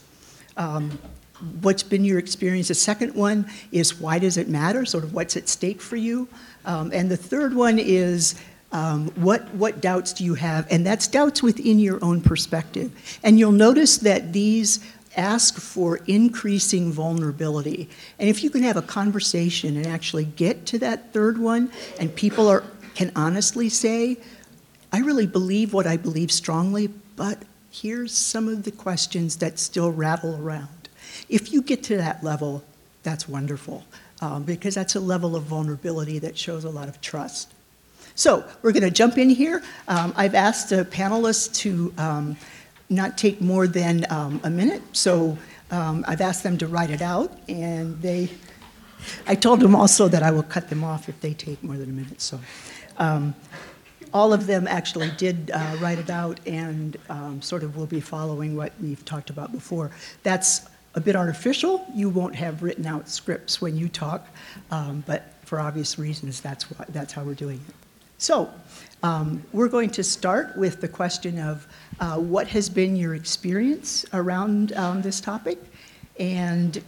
Um, 0.57 0.99
what's 1.61 1.83
been 1.83 2.05
your 2.05 2.19
experience. 2.19 2.69
The 2.69 2.75
second 2.75 3.15
one 3.15 3.49
is 3.71 4.01
why 4.01 4.19
does 4.19 4.37
it 4.37 4.49
matter? 4.49 4.85
Sort 4.85 5.05
of 5.05 5.15
what's 5.15 5.37
at 5.37 5.49
stake 5.49 5.81
for 5.81 5.97
you. 5.97 6.29
Um, 6.65 6.91
and 6.93 7.11
the 7.11 7.17
third 7.17 7.55
one 7.55 7.79
is 7.79 8.35
um, 8.73 9.09
what, 9.17 9.53
what 9.55 9.81
doubts 9.81 10.13
do 10.13 10.25
you 10.25 10.35
have? 10.35 10.67
And 10.71 10.85
that's 10.85 11.07
doubts 11.07 11.43
within 11.43 11.79
your 11.79 12.03
own 12.05 12.21
perspective. 12.21 12.93
And 13.23 13.39
you'll 13.39 13.53
notice 13.53 13.99
that 13.99 14.33
these 14.33 14.81
ask 15.17 15.59
for 15.59 16.01
increasing 16.07 16.93
vulnerability. 16.93 17.89
And 18.19 18.29
if 18.29 18.45
you 18.45 18.51
can 18.51 18.63
have 18.63 18.77
a 18.77 18.83
conversation 18.83 19.77
and 19.77 19.87
actually 19.87 20.25
get 20.25 20.67
to 20.67 20.79
that 20.81 21.13
third 21.13 21.39
one, 21.39 21.71
and 21.99 22.15
people 22.15 22.47
are, 22.47 22.63
can 22.95 23.11
honestly 23.17 23.69
say, 23.69 24.19
I 24.93 25.01
really 25.01 25.27
believe 25.27 25.73
what 25.73 25.87
I 25.87 25.97
believe 25.97 26.31
strongly, 26.31 26.89
but 27.17 27.43
here's 27.71 28.13
some 28.13 28.49
of 28.49 28.63
the 28.63 28.71
questions 28.71 29.37
that 29.37 29.59
still 29.59 29.91
rattle 29.91 30.37
around. 30.41 30.89
If 31.29 31.53
you 31.53 31.63
get 31.63 31.83
to 31.85 31.97
that 31.97 32.23
level, 32.23 32.65
that's 33.03 33.29
wonderful, 33.29 33.85
um, 34.21 34.43
because 34.43 34.75
that's 34.75 34.95
a 34.95 35.01
level 35.01 35.37
of 35.37 35.45
vulnerability 35.45 36.19
that 36.19 36.37
shows 36.37 36.65
a 36.65 36.71
lot 36.71 36.89
of 36.89 37.01
trust. 37.01 37.53
So 38.15 38.45
we're 38.63 38.73
going 38.73 38.83
to 38.83 38.91
jump 38.91 39.17
in 39.17 39.31
here. 39.31 39.63
Um, 39.87 40.13
I've 40.17 40.35
asked 40.35 40.71
the 40.71 40.85
panelists 40.85 41.55
to 41.59 41.95
um, 41.99 42.37
not 42.91 43.17
take 43.17 43.41
more 43.41 43.69
than 43.69 44.07
um, 44.11 44.41
a 44.43 44.51
minute, 44.51 44.83
so 44.93 45.39
um, 45.71 46.05
I've 46.09 46.21
asked 46.21 46.43
them 46.43 46.59
to 46.59 46.67
write 46.67 46.91
it 46.91 47.03
out, 47.03 47.39
and 47.49 48.01
they. 48.03 48.31
I 49.29 49.37
told 49.37 49.61
them 49.61 49.77
also 49.77 50.09
that 50.09 50.25
I 50.25 50.33
will 50.33 50.43
cut 50.43 50.69
them 50.69 50.83
off 50.83 51.09
if 51.09 51.21
they 51.21 51.33
take 51.33 51.63
more 51.63 51.77
than 51.77 51.91
a 51.91 51.93
minute. 51.93 52.21
So, 52.21 52.41
um, 52.97 53.37
all 54.13 54.33
of 54.33 54.49
them 54.49 54.67
actually 54.67 55.13
did 55.17 55.53
uh, 55.55 55.77
write 55.79 55.99
it 55.99 56.11
out, 56.11 56.41
and 56.47 56.97
um, 57.09 57.41
sort 57.41 57.63
of 57.63 57.77
will 57.77 57.87
be 57.87 58.01
following 58.01 58.57
what 58.57 58.73
we've 58.81 59.05
talked 59.05 59.31
about 59.31 59.53
before. 59.53 59.93
That's 60.25 60.63
a 60.95 61.01
bit 61.01 61.17
artificial. 61.17 61.87
You 61.95 62.09
won't 62.09 62.35
have 62.35 62.63
written 62.63 62.87
out 62.87 63.09
scripts 63.09 63.61
when 63.61 63.77
you 63.77 63.89
talk, 63.89 64.27
um, 64.71 65.05
but 65.07 65.35
for 65.45 65.61
obvious 65.61 65.99
reasons, 65.99 66.41
that's 66.41 66.71
why, 66.71 66.85
that's 66.89 67.13
how 67.13 67.23
we're 67.23 67.35
doing 67.35 67.61
it. 67.69 67.75
So, 68.19 68.51
um, 69.05 69.45
we're 69.53 69.69
going 69.69 69.91
to 69.91 70.03
start 70.03 70.57
with 70.57 70.81
the 70.81 70.89
question 70.89 71.39
of 71.39 71.69
uh, 72.01 72.17
what 72.17 72.49
has 72.49 72.69
been 72.69 72.97
your 72.97 73.15
experience 73.15 74.05
around 74.13 74.73
um, 74.73 75.03
this 75.03 75.21
topic, 75.21 75.59
and 76.19 76.83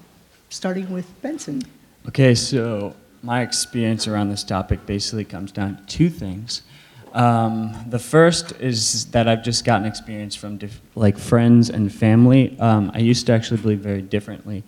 starting 0.49 0.93
with 0.93 1.07
Benson. 1.23 1.63
Okay, 2.09 2.35
so 2.35 2.97
my 3.23 3.43
experience 3.43 4.09
around 4.09 4.31
this 4.31 4.43
topic 4.43 4.85
basically 4.87 5.25
comes 5.25 5.53
down 5.53 5.77
to 5.77 5.87
two 5.87 6.11
things. 6.11 6.63
Um, 7.13 7.75
the 7.89 7.99
first 7.99 8.53
is 8.61 9.07
that 9.07 9.27
I've 9.27 9.43
just 9.43 9.65
gotten 9.65 9.87
experience 9.87 10.37
from 10.37 10.59
diff- 10.59 10.81
like 10.95 11.19
friends 11.19 11.71
and 11.71 11.93
family. 11.93 12.59
Um, 12.61 12.93
I 12.95 12.99
used 12.99 13.27
to 13.27 13.33
actually 13.33 13.61
believe 13.61 13.81
very 13.81 14.03
differently 14.03 14.63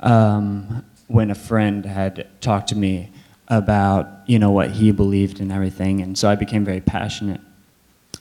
um, 0.00 0.84
when 1.08 1.30
a 1.30 1.34
friend 1.34 1.84
had 1.86 2.28
talked 2.40 2.68
to 2.68 2.76
me 2.76 3.10
about 3.48 4.08
you 4.26 4.38
know 4.38 4.50
what 4.50 4.70
he 4.72 4.90
believed 4.90 5.40
and 5.40 5.52
everything, 5.52 6.02
and 6.02 6.18
so 6.18 6.28
I 6.28 6.34
became 6.34 6.64
very 6.64 6.80
passionate 6.80 7.40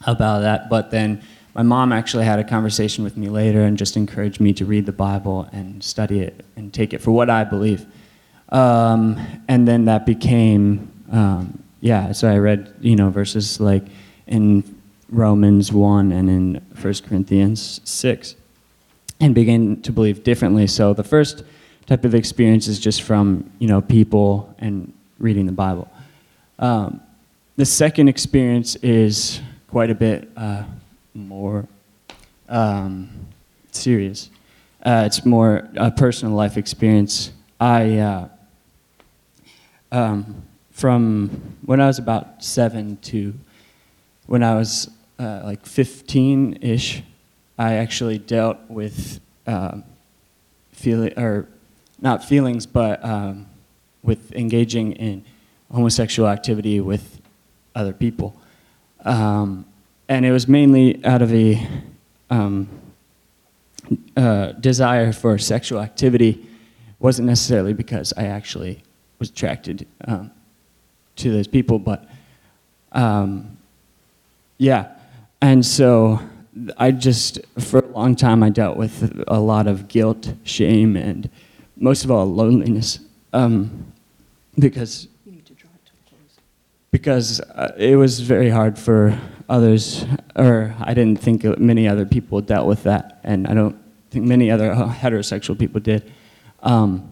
about 0.06 0.42
that. 0.42 0.70
But 0.70 0.92
then 0.92 1.22
my 1.54 1.64
mom 1.64 1.92
actually 1.92 2.26
had 2.26 2.40
a 2.40 2.44
conversation 2.44 3.04
with 3.04 3.18
me 3.18 3.30
later 3.30 3.62
and 3.62 3.78
just 3.78 3.98
encouraged 3.98 4.40
me 4.40 4.54
to 4.54 4.66
read 4.66 4.86
the 4.86 4.92
Bible 4.92 5.50
and 5.52 5.84
study 5.84 6.20
it 6.20 6.46
and 6.56 6.74
take 6.74 6.94
it 6.94 7.02
for 7.02 7.12
what 7.12 7.30
I 7.30 7.44
believe. 7.44 7.86
Um, 8.50 9.20
and 9.48 9.68
then 9.68 9.86
that 9.86 10.06
became 10.06 10.92
um, 11.12 11.64
yeah. 11.86 12.14
So 12.14 12.28
I 12.28 12.38
read 12.40 12.74
you 12.82 12.96
know 12.96 13.12
verses 13.12 13.60
like 13.60 13.84
in 14.26 14.64
Romans 15.10 15.72
one 15.72 16.12
and 16.12 16.28
in 16.30 16.56
1 16.82 16.94
Corinthians 17.08 17.80
six, 17.84 18.36
and 19.20 19.36
began 19.36 19.84
to 19.84 19.92
believe 19.92 20.24
differently. 20.24 20.66
So 20.66 20.96
the 20.96 21.04
first 21.04 21.44
type 21.86 22.04
of 22.04 22.16
experience 22.16 22.68
is 22.68 22.80
just 22.80 23.04
from 23.04 23.52
you 23.60 23.68
know 23.68 23.82
people 23.82 24.56
and 24.58 24.92
reading 25.20 25.46
the 25.46 25.52
Bible. 25.52 25.88
Um, 26.58 27.02
the 27.56 27.66
second 27.66 28.08
experience 28.08 28.76
is 28.78 29.40
quite 29.70 29.92
a 29.92 29.96
bit 29.96 30.28
uh, 30.36 30.64
more 31.14 31.68
um, 32.50 33.10
serious. 33.72 34.32
Uh, 34.82 35.04
it's 35.06 35.24
more 35.24 35.70
a 35.76 35.92
personal 35.92 36.34
life 36.34 36.58
experience. 36.58 37.32
I, 37.60 37.98
uh, 38.00 38.28
um, 39.92 40.44
from 40.76 41.30
when 41.66 41.80
I 41.80 41.88
was 41.88 42.00
about 42.00 42.44
seven 42.44 42.98
to 43.04 43.34
when 44.26 44.44
I 44.44 44.56
was 44.56 44.90
uh, 45.18 45.40
like 45.46 45.66
15 45.66 46.58
ish, 46.62 47.02
I 47.58 47.76
actually 47.76 48.18
dealt 48.18 48.58
with 48.68 49.22
um, 49.48 49.86
feeling, 50.74 51.18
or 51.18 51.48
not 52.02 52.26
feelings, 52.26 52.66
but 52.66 53.04
um, 53.06 53.46
with 54.04 54.34
engaging 54.34 54.92
in 54.94 55.24
homosexual 55.72 56.28
activity 56.28 56.82
with 56.82 57.22
other 57.74 57.94
people. 57.94 58.36
Um, 59.06 59.66
and 60.10 60.26
it 60.26 60.34
was 60.34 60.46
mainly 60.46 61.04
out 61.06 61.22
of 61.22 61.34
a 61.34 61.66
um, 62.30 62.68
uh, 64.18 64.52
desire 64.54 65.14
for 65.14 65.38
sexual 65.38 65.80
activity, 65.80 66.46
wasn't 67.00 67.30
necessarily 67.30 67.72
because 67.72 68.12
I 68.18 68.26
actually 68.26 68.84
was 69.20 69.30
attracted 69.30 69.88
um, 70.06 70.32
to 71.18 71.32
those 71.32 71.48
people, 71.48 71.80
but 71.80 72.10
um, 72.92 73.58
yeah. 74.58 74.92
And 75.42 75.66
so 75.66 76.20
I 76.78 76.92
just, 76.92 77.40
for 77.60 77.80
a 77.80 77.88
long 77.88 78.16
time, 78.16 78.42
I 78.44 78.50
dealt 78.50 78.78
with 78.78 79.24
a 79.28 79.40
lot 79.40 79.68
of 79.68 79.88
guilt, 79.88 80.34
shame, 80.44 80.96
and 80.96 81.30
most 81.78 82.04
of 82.06 82.12
all, 82.12 82.26
loneliness. 82.26 83.00
Um, 83.34 83.92
because 84.58 85.10
because 86.92 87.42
uh, 87.42 87.74
it 87.78 87.98
was 87.98 88.22
very 88.22 88.50
hard 88.50 88.80
for 88.80 89.20
others, 89.50 90.06
or 90.38 90.74
I 90.80 90.94
didn't 90.94 91.20
think 91.20 91.44
many 91.60 91.90
other 91.90 92.06
people 92.06 92.40
dealt 92.40 92.68
with 92.68 92.84
that, 92.84 93.20
and 93.26 93.48
I 93.48 93.54
don't 93.54 93.76
think 94.12 94.24
many 94.24 94.50
other 94.50 94.74
heterosexual 94.74 95.60
people 95.60 95.82
did. 95.82 96.10
Um, 96.64 97.12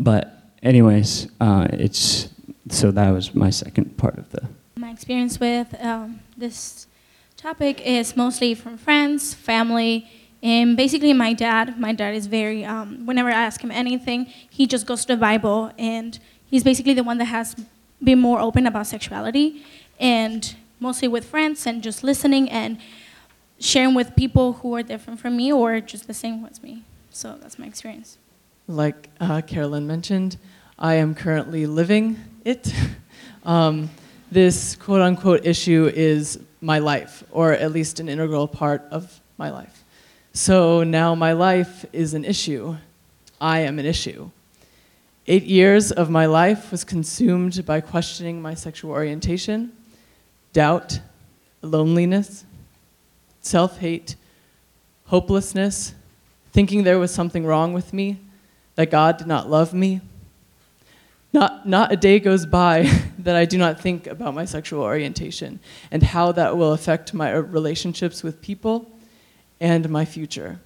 but 0.00 0.52
anyways, 0.64 1.28
uh, 1.40 1.68
it's 1.70 2.28
so 2.72 2.90
that 2.90 3.10
was 3.10 3.34
my 3.34 3.50
second 3.50 3.96
part 3.96 4.18
of 4.18 4.30
the. 4.30 4.48
My 4.76 4.90
experience 4.90 5.38
with 5.38 5.74
um, 5.80 6.20
this 6.36 6.86
topic 7.36 7.80
is 7.86 8.16
mostly 8.16 8.54
from 8.54 8.78
friends, 8.78 9.34
family, 9.34 10.08
and 10.42 10.76
basically 10.76 11.12
my 11.12 11.32
dad. 11.34 11.78
My 11.78 11.92
dad 11.92 12.14
is 12.14 12.26
very. 12.26 12.64
Um, 12.64 13.06
whenever 13.06 13.28
I 13.28 13.42
ask 13.44 13.60
him 13.60 13.70
anything, 13.70 14.26
he 14.48 14.66
just 14.66 14.86
goes 14.86 15.02
to 15.02 15.14
the 15.14 15.20
Bible 15.20 15.70
and 15.78 16.18
he's 16.46 16.64
basically 16.64 16.94
the 16.94 17.04
one 17.04 17.18
that 17.18 17.26
has 17.26 17.54
been 18.02 18.18
more 18.18 18.40
open 18.40 18.66
about 18.66 18.86
sexuality 18.86 19.64
and 20.00 20.56
mostly 20.80 21.06
with 21.06 21.24
friends 21.24 21.66
and 21.66 21.82
just 21.82 22.02
listening 22.02 22.50
and 22.50 22.78
sharing 23.60 23.94
with 23.94 24.16
people 24.16 24.54
who 24.54 24.74
are 24.74 24.82
different 24.82 25.20
from 25.20 25.36
me 25.36 25.52
or 25.52 25.80
just 25.80 26.06
the 26.06 26.14
same 26.14 26.44
as 26.46 26.62
me. 26.62 26.82
So 27.10 27.38
that's 27.40 27.58
my 27.58 27.66
experience. 27.66 28.18
Like 28.66 29.10
uh, 29.20 29.42
Carolyn 29.42 29.86
mentioned, 29.86 30.38
I 30.78 30.94
am 30.94 31.14
currently 31.14 31.66
living 31.66 32.16
it. 32.44 32.72
um, 33.44 33.90
this 34.30 34.76
quote 34.76 35.00
unquote 35.00 35.46
issue 35.46 35.90
is 35.94 36.38
my 36.60 36.78
life, 36.78 37.24
or 37.30 37.52
at 37.52 37.72
least 37.72 38.00
an 38.00 38.08
integral 38.08 38.48
part 38.48 38.82
of 38.90 39.20
my 39.36 39.50
life. 39.50 39.84
So 40.32 40.82
now 40.82 41.14
my 41.14 41.32
life 41.32 41.84
is 41.92 42.14
an 42.14 42.24
issue. 42.24 42.76
I 43.40 43.60
am 43.60 43.78
an 43.78 43.84
issue. 43.84 44.30
Eight 45.26 45.44
years 45.44 45.92
of 45.92 46.10
my 46.10 46.26
life 46.26 46.70
was 46.70 46.84
consumed 46.84 47.64
by 47.66 47.80
questioning 47.80 48.40
my 48.40 48.54
sexual 48.54 48.90
orientation, 48.90 49.72
doubt, 50.52 51.00
loneliness, 51.60 52.44
self 53.40 53.78
hate, 53.78 54.16
hopelessness, 55.06 55.94
thinking 56.52 56.82
there 56.84 56.98
was 56.98 57.12
something 57.12 57.44
wrong 57.44 57.72
with 57.72 57.92
me, 57.92 58.18
that 58.74 58.90
God 58.90 59.18
did 59.18 59.26
not 59.26 59.50
love 59.50 59.74
me. 59.74 60.00
Not, 61.32 61.66
not 61.66 61.92
a 61.92 61.96
day 61.96 62.20
goes 62.20 62.44
by 62.44 62.82
that 63.18 63.36
I 63.36 63.44
do 63.44 63.56
not 63.56 63.80
think 63.80 64.06
about 64.06 64.34
my 64.34 64.44
sexual 64.44 64.82
orientation 64.82 65.60
and 65.90 66.02
how 66.02 66.32
that 66.32 66.56
will 66.56 66.72
affect 66.72 67.14
my 67.14 67.32
uh, 67.32 67.40
relationships 67.40 68.22
with 68.22 68.42
people 68.42 68.90
and 69.60 69.88
my 69.88 70.04
future. 70.04 70.60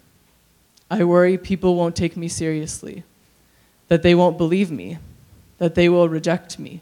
I 0.90 1.04
worry 1.04 1.38
people 1.38 1.74
won't 1.74 1.96
take 1.96 2.16
me 2.16 2.28
seriously 2.28 3.04
that 3.88 4.02
they 4.02 4.14
won't 4.14 4.38
believe 4.38 4.70
me, 4.70 4.98
that 5.58 5.74
they 5.74 5.88
will 5.88 6.08
reject 6.08 6.58
me, 6.58 6.80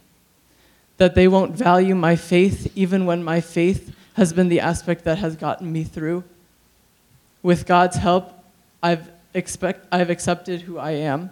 that 0.97 1.15
they 1.15 1.29
won't 1.29 1.55
value 1.55 1.95
my 1.95 2.17
faith 2.17 2.73
even 2.75 3.05
when 3.05 3.23
my 3.23 3.41
faith 3.41 3.95
has 4.15 4.33
been 4.33 4.49
the 4.49 4.61
aspect 4.61 5.05
that 5.05 5.19
has 5.19 5.37
gotten 5.37 5.71
me 5.73 5.85
through. 5.85 6.25
With 7.43 7.67
God's 7.67 7.97
help, 7.97 8.33
I've, 8.83 9.11
expect, 9.35 9.87
I've 9.93 10.09
accepted 10.09 10.63
who 10.63 10.79
I 10.79 10.93
am. 10.93 11.31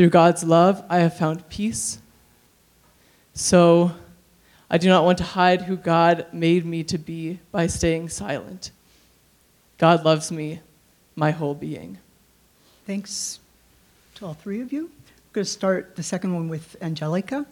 Through 0.00 0.08
God's 0.08 0.42
love, 0.44 0.82
I 0.88 1.00
have 1.00 1.18
found 1.18 1.46
peace. 1.50 1.98
So 3.34 3.92
I 4.70 4.78
do 4.78 4.88
not 4.88 5.04
want 5.04 5.18
to 5.18 5.24
hide 5.24 5.60
who 5.60 5.76
God 5.76 6.24
made 6.32 6.64
me 6.64 6.82
to 6.84 6.96
be 6.96 7.38
by 7.52 7.66
staying 7.66 8.08
silent. 8.08 8.70
God 9.76 10.02
loves 10.02 10.32
me, 10.32 10.60
my 11.16 11.32
whole 11.32 11.52
being. 11.52 11.98
Thanks 12.86 13.40
to 14.14 14.24
all 14.24 14.32
three 14.32 14.62
of 14.62 14.72
you. 14.72 14.84
I'm 14.86 15.32
going 15.34 15.44
to 15.44 15.50
start 15.50 15.96
the 15.96 16.02
second 16.02 16.34
one 16.34 16.48
with 16.48 16.76
Angelica. 16.80 17.44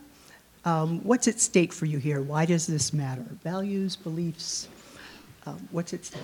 Um, 0.64 1.04
what's 1.04 1.28
at 1.28 1.40
stake 1.40 1.74
for 1.74 1.84
you 1.84 1.98
here? 1.98 2.22
Why 2.22 2.46
does 2.46 2.66
this 2.66 2.94
matter? 2.94 3.26
Values, 3.44 3.94
beliefs? 3.94 4.68
Um, 5.44 5.68
what's 5.70 5.92
at 5.92 6.02
stake? 6.02 6.22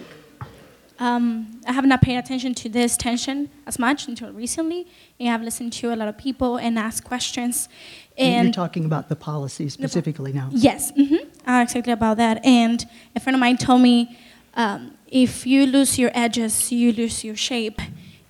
Um, 0.98 1.61
I 1.66 1.72
have 1.72 1.85
not 1.85 2.02
paid 2.02 2.16
attention 2.16 2.54
to 2.54 2.68
this 2.68 2.96
tension 2.96 3.50
as 3.66 3.78
much 3.78 4.07
until 4.07 4.33
recently, 4.33 4.87
and 5.18 5.28
I've 5.30 5.42
listened 5.42 5.72
to 5.74 5.92
a 5.92 5.96
lot 5.96 6.09
of 6.09 6.16
people 6.16 6.57
and 6.57 6.78
asked 6.78 7.04
questions. 7.04 7.68
And 8.16 8.44
you're 8.46 8.52
talking 8.52 8.85
about 8.85 9.09
the 9.09 9.16
policy 9.16 9.68
specifically 9.68 10.33
now. 10.33 10.50
Yes, 10.52 10.92
hmm 10.92 11.16
uh, 11.46 11.61
exactly 11.62 11.92
about 11.92 12.16
that. 12.18 12.44
And 12.44 12.85
a 13.14 13.20
friend 13.20 13.35
of 13.37 13.40
mine 13.40 13.57
told 13.57 13.83
me, 13.83 14.16
um, 14.54 14.96
if 15.09 15.46
you 15.46 15.66
lose 15.66 15.98
your 15.98 16.11
edges, 16.14 16.72
you 16.72 16.92
lose 16.92 17.24
your 17.24 17.37
shape. 17.37 17.80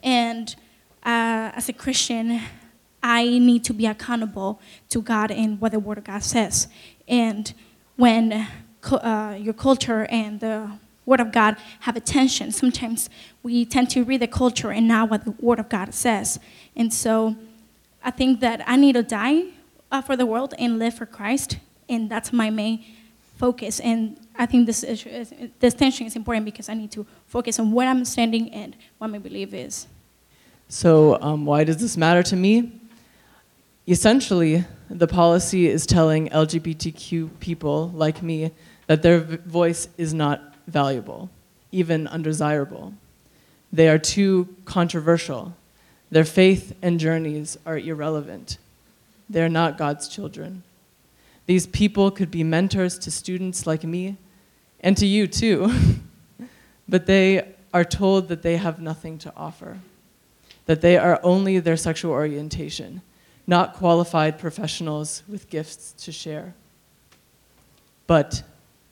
And 0.03 0.55
uh, 1.05 1.53
as 1.55 1.69
a 1.69 1.73
Christian, 1.73 2.41
I 3.03 3.25
need 3.39 3.65
to 3.65 3.75
be 3.75 3.87
accountable 3.87 4.61
to 4.89 5.03
God 5.03 5.31
and 5.31 5.61
what 5.61 5.73
the 5.73 5.79
Word 5.79 5.99
of 5.99 6.05
God 6.05 6.23
says. 6.23 6.69
And 7.07 7.53
when 7.97 8.49
uh, 8.91 9.37
your 9.39 9.55
culture 9.55 10.07
and 10.11 10.41
the 10.41 10.71
Word 11.07 11.21
of 11.21 11.33
God 11.33 11.57
have 11.81 11.97
attention. 11.97 12.51
sometimes 12.51 13.11
we 13.43 13.65
tend 13.65 13.91
to 13.91 14.05
read 14.05 14.21
the 14.21 14.27
culture 14.27 14.71
and 14.71 14.89
not 14.89 15.11
what 15.11 15.25
the 15.25 15.33
Word 15.33 15.59
of 15.59 15.69
God 15.69 15.95
says. 15.95 16.39
And 16.75 16.93
so 16.93 17.37
I 18.03 18.11
think 18.11 18.41
that 18.41 18.63
I 18.67 18.77
need 18.77 18.95
to 18.95 19.03
die 19.03 19.45
uh, 19.91 20.03
for 20.03 20.17
the 20.17 20.27
world 20.27 20.55
and 20.59 20.79
live 20.79 20.95
for 20.95 21.07
Christ, 21.07 21.59
and 21.89 22.11
that's 22.11 22.33
my 22.33 22.51
main 22.51 22.85
focus. 23.37 23.81
And 23.81 24.19
I 24.37 24.47
think 24.47 24.67
this 24.67 24.83
issue 24.83 25.09
is, 25.09 25.33
this 25.61 25.75
tension 25.75 26.07
is 26.07 26.17
important 26.17 26.45
because 26.45 26.69
I 26.69 26.75
need 26.75 26.91
to 26.93 27.07
focus 27.27 27.59
on 27.59 27.73
where 27.73 27.89
I'm 27.89 28.05
standing 28.05 28.51
and 28.53 28.77
what 28.99 29.11
my 29.11 29.19
belief 29.19 29.53
is. 29.55 29.87
So, 30.69 31.21
um, 31.21 31.45
why 31.45 31.65
does 31.65 31.77
this 31.77 31.97
matter 31.97 32.23
to 32.25 32.37
me? 32.37 32.73
Essentially, 33.87 34.65
the 34.89 35.07
policy 35.07 35.69
is 35.69 35.87
telling 35.87 36.29
LGBTQ 36.31 37.39
people 37.39 37.91
like 37.95 38.23
me 38.23 38.51
that 38.87 39.03
their 39.03 39.21
voice 39.21 39.89
is 39.99 40.15
not 40.15 40.54
valuable, 40.67 41.31
even 41.73 42.07
undesirable. 42.07 42.95
They 43.73 43.89
are 43.89 43.99
too 43.99 44.55
controversial. 44.65 45.55
Their 46.11 46.25
faith 46.25 46.75
and 46.83 47.01
journeys 47.01 47.59
are 47.67 47.79
irrelevant. 47.79 48.59
They're 49.29 49.49
not 49.49 49.79
God's 49.79 50.09
children. 50.09 50.63
These 51.47 51.67
people 51.67 52.11
could 52.11 52.31
be 52.31 52.45
mentors 52.45 52.99
to 53.01 53.11
students 53.11 53.67
like 53.67 53.85
me 53.85 54.17
and 54.81 54.97
to 54.97 55.07
you 55.07 55.27
too, 55.27 55.73
but 56.89 57.07
they 57.07 57.55
are 57.73 57.85
told 57.85 58.29
that 58.29 58.43
they 58.43 58.57
have 58.57 58.81
nothing 58.81 59.19
to 59.19 59.33
offer 59.37 59.79
that 60.67 60.81
they 60.81 60.97
are 60.97 61.21
only 61.23 61.59
their 61.59 61.77
sexual 61.77 62.13
orientation, 62.13 63.03
not 63.47 63.75
qualified 63.75 64.39
professionals 64.39 65.23
with 65.29 65.51
gifts 65.51 65.93
to 65.93 66.13
share. 66.13 66.55
But 68.07 68.43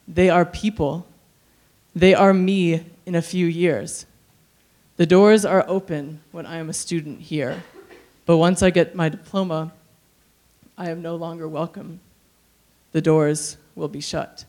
they 0.07 0.29
are 0.31 0.45
people. 0.45 1.07
They 1.95 2.15
are 2.15 2.33
me 2.33 2.85
in 3.05 3.15
a 3.15 3.23
few 3.23 3.47
years. 3.47 4.07
The 4.97 5.07
doors 5.07 5.45
are 5.45 5.65
open 5.69 6.21
when 6.33 6.47
I 6.47 6.57
am 6.57 6.71
a 6.71 6.73
student 6.73 7.21
here, 7.21 7.63
but 8.25 8.39
once 8.39 8.63
I 8.63 8.71
get 8.71 8.95
my 8.95 9.09
diploma, 9.09 9.73
I 10.77 10.91
am 10.91 11.03
no 11.03 11.17
longer 11.17 11.49
welcome. 11.49 12.01
The 12.93 13.01
doors 13.01 13.57
will 13.75 13.89
be 13.89 14.01
shut. 14.01 14.45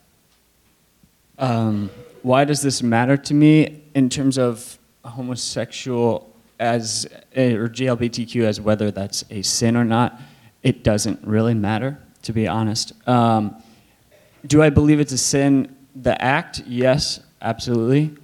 Um, 1.38 1.90
why 2.22 2.44
does 2.44 2.62
this 2.62 2.82
matter 2.82 3.16
to 3.16 3.34
me 3.34 3.82
in 3.94 4.08
terms 4.08 4.38
of 4.38 4.78
homosexual 5.04 6.30
as 6.58 7.06
or 7.36 7.68
GLBTQ 7.68 8.44
as 8.44 8.60
whether 8.60 8.90
that's 8.90 9.24
a 9.30 9.42
sin 9.42 9.76
or 9.76 9.84
not? 9.84 10.20
It 10.62 10.82
doesn't 10.82 11.26
really 11.26 11.54
matter, 11.54 11.98
to 12.22 12.32
be 12.32 12.48
honest. 12.48 12.92
Um, 13.06 13.62
do 14.46 14.62
I 14.62 14.70
believe 14.70 15.00
it's 15.00 15.12
a 15.12 15.18
sin? 15.18 15.74
The 15.94 16.20
act, 16.20 16.62
yes, 16.66 17.20
absolutely. 17.44 18.16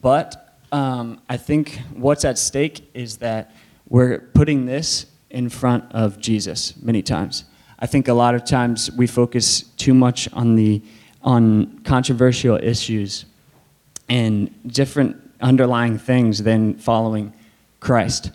But 0.00 0.56
um, 0.72 1.20
I 1.28 1.36
think 1.36 1.80
what's 1.92 2.24
at 2.24 2.38
stake 2.38 2.88
is 2.94 3.18
that 3.18 3.54
we're 3.88 4.20
putting 4.32 4.64
this 4.64 5.06
in 5.28 5.50
front 5.50 5.84
of 5.92 6.18
Jesus 6.18 6.74
many 6.82 7.02
times. 7.02 7.44
I 7.78 7.86
think 7.86 8.08
a 8.08 8.14
lot 8.14 8.34
of 8.34 8.44
times 8.44 8.90
we 8.92 9.06
focus 9.06 9.62
too 9.76 9.92
much 9.92 10.32
on 10.32 10.54
the 10.54 10.82
on 11.22 11.78
controversial 11.80 12.56
issues 12.60 13.26
and 14.08 14.50
different 14.66 15.16
underlying 15.40 15.98
things 15.98 16.42
than 16.42 16.74
following 16.74 17.32
Christ. 17.80 18.30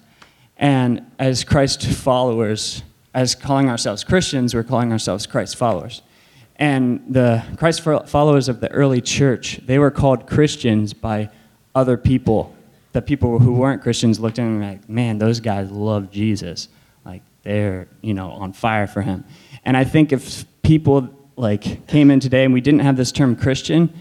And 0.58 1.06
as 1.20 1.44
Christ 1.44 1.86
followers, 1.86 2.84
as 3.14 3.36
calling 3.36 3.70
ourselves 3.70 4.04
Christians, 4.04 4.54
we're 4.54 4.64
calling 4.64 4.92
ourselves 4.92 5.26
Christ 5.26 5.58
followers. 5.58 6.02
And 6.60 7.04
the 7.08 7.44
Christ 7.58 7.82
followers 7.82 8.50
of 8.50 8.60
the 8.62 8.72
early 8.72 9.00
church, 9.02 9.58
they 9.66 9.78
were 9.78 9.92
called 9.92 10.28
Christians 10.28 10.94
by 10.94 11.30
other 11.76 11.98
people. 11.98 12.56
The 12.94 13.02
people 13.02 13.38
who 13.38 13.54
weren't 13.54 13.84
Christians 13.84 14.20
looked 14.20 14.40
at 14.40 14.44
them 14.44 14.54
and 14.54 14.62
were 14.62 14.68
like, 14.72 14.90
man, 14.90 15.20
those 15.20 15.40
guys 15.40 15.70
love 15.70 16.10
Jesus. 16.10 16.68
Like 17.06 17.22
they're, 17.44 17.88
you 18.02 18.16
know, 18.16 18.32
on 18.32 18.54
fire 18.54 18.88
for 18.88 19.04
him. 19.04 19.24
And 19.64 19.78
I 19.78 19.84
think 19.84 20.12
if 20.12 20.46
people 20.64 21.10
like 21.36 21.86
came 21.86 22.10
in 22.10 22.20
today 22.20 22.44
and 22.44 22.54
we 22.54 22.62
didn't 22.62 22.80
have 22.80 22.98
this 22.98 23.12
term 23.12 23.36
Christian, 23.36 23.94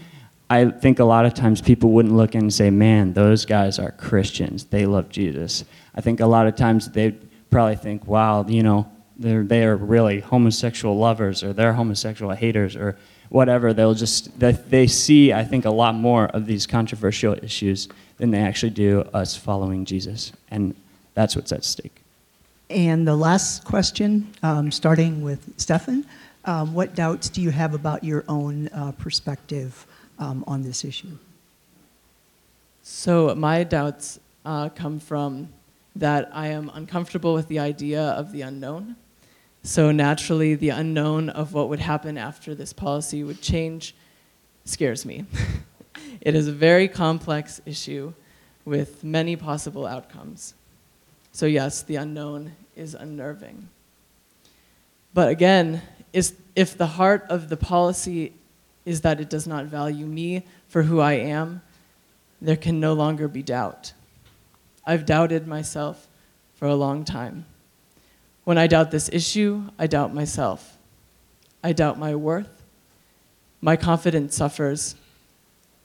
I 0.49 0.65
think 0.69 0.97
a 0.97 1.03
lot 1.03 1.25
of 1.25 1.35
times 1.35 1.61
people 1.61 1.91
wouldn't 1.91 2.15
look 2.15 2.33
in 2.33 2.41
and 2.41 2.53
say, 2.53 2.71
man, 2.71 3.13
those 3.13 3.45
guys 3.45 3.77
are 3.77 3.91
Christians. 3.91 4.63
They 4.65 4.87
love 4.87 5.09
Jesus. 5.09 5.63
I 5.93 6.01
think 6.01 6.21
a 6.21 6.25
lot 6.25 6.47
of 6.47 6.55
times 6.55 6.89
they'd 6.89 7.19
probably 7.51 7.75
think, 7.75 8.07
wow, 8.07 8.45
you 8.47 8.63
know, 8.63 8.91
they're, 9.19 9.43
they 9.43 9.63
are 9.63 9.75
really 9.75 10.19
homosexual 10.19 10.97
lovers 10.97 11.43
or 11.43 11.53
they're 11.53 11.73
homosexual 11.73 12.31
haters 12.33 12.75
or 12.75 12.97
whatever. 13.29 13.73
They'll 13.73 13.93
just, 13.93 14.39
they, 14.39 14.51
they 14.51 14.87
see, 14.87 15.33
I 15.33 15.43
think, 15.43 15.65
a 15.65 15.71
lot 15.71 15.95
more 15.95 16.25
of 16.25 16.45
these 16.45 16.67
controversial 16.67 17.33
issues 17.41 17.87
than 18.17 18.31
they 18.31 18.39
actually 18.39 18.71
do 18.71 19.01
us 19.13 19.35
following 19.35 19.85
Jesus. 19.85 20.31
And 20.49 20.75
that's 21.13 21.35
what's 21.35 21.51
at 21.51 21.63
stake. 21.63 22.01
And 22.69 23.07
the 23.07 23.15
last 23.15 23.63
question, 23.63 24.33
um, 24.43 24.71
starting 24.71 25.21
with 25.21 25.53
Stefan, 25.57 26.05
um, 26.45 26.73
what 26.73 26.95
doubts 26.95 27.29
do 27.29 27.41
you 27.41 27.49
have 27.49 27.73
about 27.73 28.03
your 28.03 28.23
own 28.27 28.67
uh, 28.69 28.91
perspective 28.93 29.85
um, 30.19 30.43
on 30.47 30.63
this 30.63 30.83
issue? 30.83 31.17
So, 32.83 33.35
my 33.35 33.63
doubts 33.63 34.19
uh, 34.45 34.69
come 34.69 34.99
from 34.99 35.49
that 35.95 36.29
I 36.31 36.47
am 36.47 36.71
uncomfortable 36.73 37.33
with 37.33 37.47
the 37.47 37.59
idea 37.59 38.01
of 38.01 38.31
the 38.31 38.41
unknown. 38.41 38.95
So, 39.67 39.91
naturally, 39.91 40.55
the 40.55 40.69
unknown 40.69 41.27
of 41.27 41.51
what 41.51 41.67
would 41.67 41.81
happen 41.81 42.17
after 42.17 42.55
this 42.55 42.71
policy 42.71 43.25
would 43.25 43.41
change 43.41 43.93
scares 44.63 45.05
me. 45.05 45.25
it 46.21 46.35
is 46.35 46.47
a 46.47 46.53
very 46.53 46.87
complex 46.87 47.59
issue 47.65 48.13
with 48.63 49.03
many 49.03 49.35
possible 49.35 49.85
outcomes. 49.85 50.53
So, 51.33 51.45
yes, 51.45 51.81
the 51.81 51.97
unknown 51.97 52.53
is 52.77 52.95
unnerving. 52.95 53.67
But 55.13 55.27
again, 55.27 55.81
if 56.13 56.77
the 56.77 56.87
heart 56.87 57.25
of 57.27 57.49
the 57.49 57.57
policy 57.57 58.31
is 58.85 59.01
that 59.01 59.19
it 59.19 59.29
does 59.29 59.47
not 59.47 59.65
value 59.65 60.05
me 60.05 60.45
for 60.69 60.83
who 60.83 61.01
I 61.01 61.15
am, 61.15 61.61
there 62.41 62.55
can 62.55 62.79
no 62.79 62.93
longer 62.93 63.27
be 63.27 63.43
doubt. 63.43 63.91
I've 64.85 65.05
doubted 65.05 65.45
myself 65.45 66.07
for 66.55 66.69
a 66.69 66.75
long 66.75 67.03
time. 67.03 67.43
When 68.47 68.57
I 68.57 68.67
doubt 68.67 68.91
this 68.91 69.09
issue, 69.11 69.63
I 69.77 69.87
doubt 69.87 70.13
myself. 70.13 70.77
I 71.61 71.73
doubt 71.73 71.99
my 71.99 72.15
worth. 72.15 72.63
My 73.59 73.75
confidence 73.75 74.37
suffers. 74.37 74.95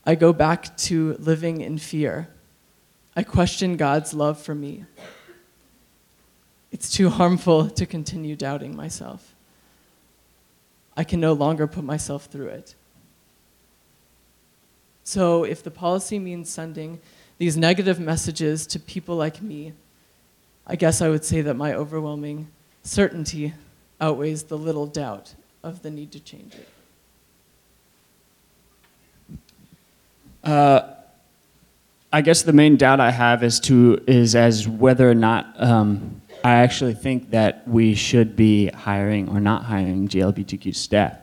I 0.07 0.15
go 0.15 0.33
back 0.33 0.77
to 0.77 1.15
living 1.15 1.61
in 1.61 1.77
fear. 1.79 2.29
I 3.17 3.25
question 3.25 3.77
God's 3.77 4.15
love 4.15 4.41
for 4.41 4.55
me. 4.55 4.85
It's 6.71 6.89
too 6.89 7.09
harmful 7.09 7.69
to 7.69 7.85
continue 7.85 8.37
doubting 8.37 8.77
myself. 8.77 9.35
I 10.97 11.03
can 11.03 11.19
no 11.19 11.33
longer 11.33 11.67
put 11.67 11.83
myself 11.83 12.27
through 12.27 12.47
it. 12.47 12.77
So, 15.03 15.43
if 15.43 15.65
the 15.65 15.73
policy 15.73 16.21
means 16.21 16.49
sending 16.49 17.01
these 17.39 17.57
negative 17.57 17.99
messages 17.99 18.69
to 18.69 18.79
people 18.79 19.17
like 19.17 19.43
me, 19.43 19.73
I 20.73 20.75
guess 20.75 21.03
I 21.03 21.11
would 21.11 21.23
say 21.23 21.43
that 21.43 21.53
my 21.53 21.75
overwhelming 21.75 22.49
certainty 22.83 23.53
outweighs 24.01 24.45
the 24.45 24.57
little 24.57 24.87
doubt 24.87 25.35
of 25.63 25.83
the 25.83 25.91
need 25.91 26.13
to 26.13 26.21
change 26.21 26.55
it. 26.55 26.67
Uh, 30.43 30.95
I 32.11 32.23
guess 32.23 32.41
the 32.41 32.55
main 32.55 32.79
doubt 32.79 33.01
I 33.01 33.11
have 33.11 33.45
is 33.45 33.61
to 33.61 34.03
is 34.07 34.35
as 34.35 34.67
whether 34.67 35.11
or 35.11 35.15
not 35.15 35.53
um, 35.63 36.23
I 36.43 36.55
actually 36.55 36.95
think 36.95 37.33
that 37.33 37.69
we 37.69 37.95
should 37.95 38.35
be 38.35 38.69
hiring 38.69 39.29
or 39.29 39.41
not 39.41 39.65
hiring 39.65 40.09
GLBTQ 40.09 40.75
staff. 40.75 41.19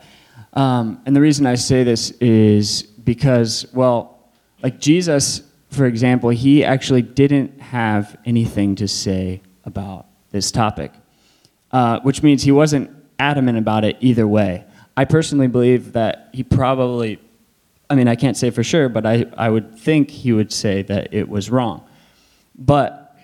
Um, 0.54 1.02
and 1.08 1.16
the 1.16 1.22
reason 1.22 1.48
I 1.48 1.56
say 1.56 1.84
this 1.84 2.12
is 2.22 2.84
because, 2.84 3.66
well, 3.74 4.20
like 4.62 4.80
Jesus 4.80 5.42
for 5.70 5.86
example, 5.86 6.30
he 6.30 6.64
actually 6.64 7.02
didn't 7.02 7.62
have 7.62 8.18
anything 8.26 8.76
to 8.76 8.88
say 8.88 9.42
about 9.66 10.08
this 10.32 10.52
topic, 10.52 10.92
uh, 11.72 12.00
which 12.02 12.24
means 12.24 12.44
he 12.44 12.52
wasn't 12.52 12.90
adamant 13.20 13.58
about 13.58 13.84
it 13.84 13.98
either 14.00 14.28
way. 14.28 14.64
I 14.98 15.06
personally 15.06 15.48
believe 15.48 15.94
that 15.94 16.30
he 16.34 16.44
probably, 16.44 17.20
I 17.90 17.96
mean, 17.96 18.08
I 18.08 18.16
can't 18.16 18.36
say 18.36 18.50
for 18.50 18.64
sure, 18.64 18.90
but 18.90 19.06
I, 19.06 19.26
I 19.38 19.50
would 19.50 19.78
think 19.78 20.10
he 20.10 20.34
would 20.34 20.52
say 20.52 20.82
that 20.84 21.14
it 21.14 21.30
was 21.30 21.50
wrong. 21.50 21.84
But 22.58 23.16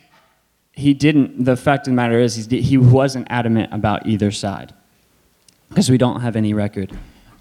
he 0.73 0.93
didn't, 0.93 1.43
the 1.43 1.55
fact 1.55 1.87
of 1.87 1.91
the 1.91 1.95
matter 1.95 2.19
is, 2.19 2.47
he 2.47 2.77
wasn't 2.77 3.27
adamant 3.29 3.73
about 3.73 4.05
either 4.05 4.31
side 4.31 4.73
because 5.69 5.89
we 5.89 5.97
don't 5.97 6.21
have 6.21 6.35
any 6.35 6.53
record. 6.53 6.97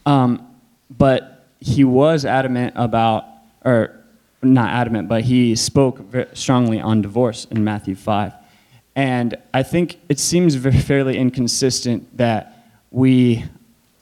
Um, 0.07 0.49
but 0.91 1.47
he 1.61 1.85
was 1.85 2.25
adamant 2.25 2.75
about, 2.77 3.25
or 3.65 4.04
not 4.45 4.71
adamant, 4.71 5.09
but 5.09 5.23
he 5.25 5.55
spoke 5.57 5.99
very 5.99 6.29
strongly 6.35 6.81
on 6.81 7.03
divorce 7.03 7.47
in 7.51 7.65
Matthew 7.65 7.95
5. 7.95 8.33
And 8.97 9.37
I 9.53 9.63
think 9.63 9.99
it 10.09 10.19
seems 10.19 10.55
ve- 10.55 10.79
fairly 10.79 11.17
inconsistent 11.17 12.17
that 12.17 12.69
we 12.91 13.45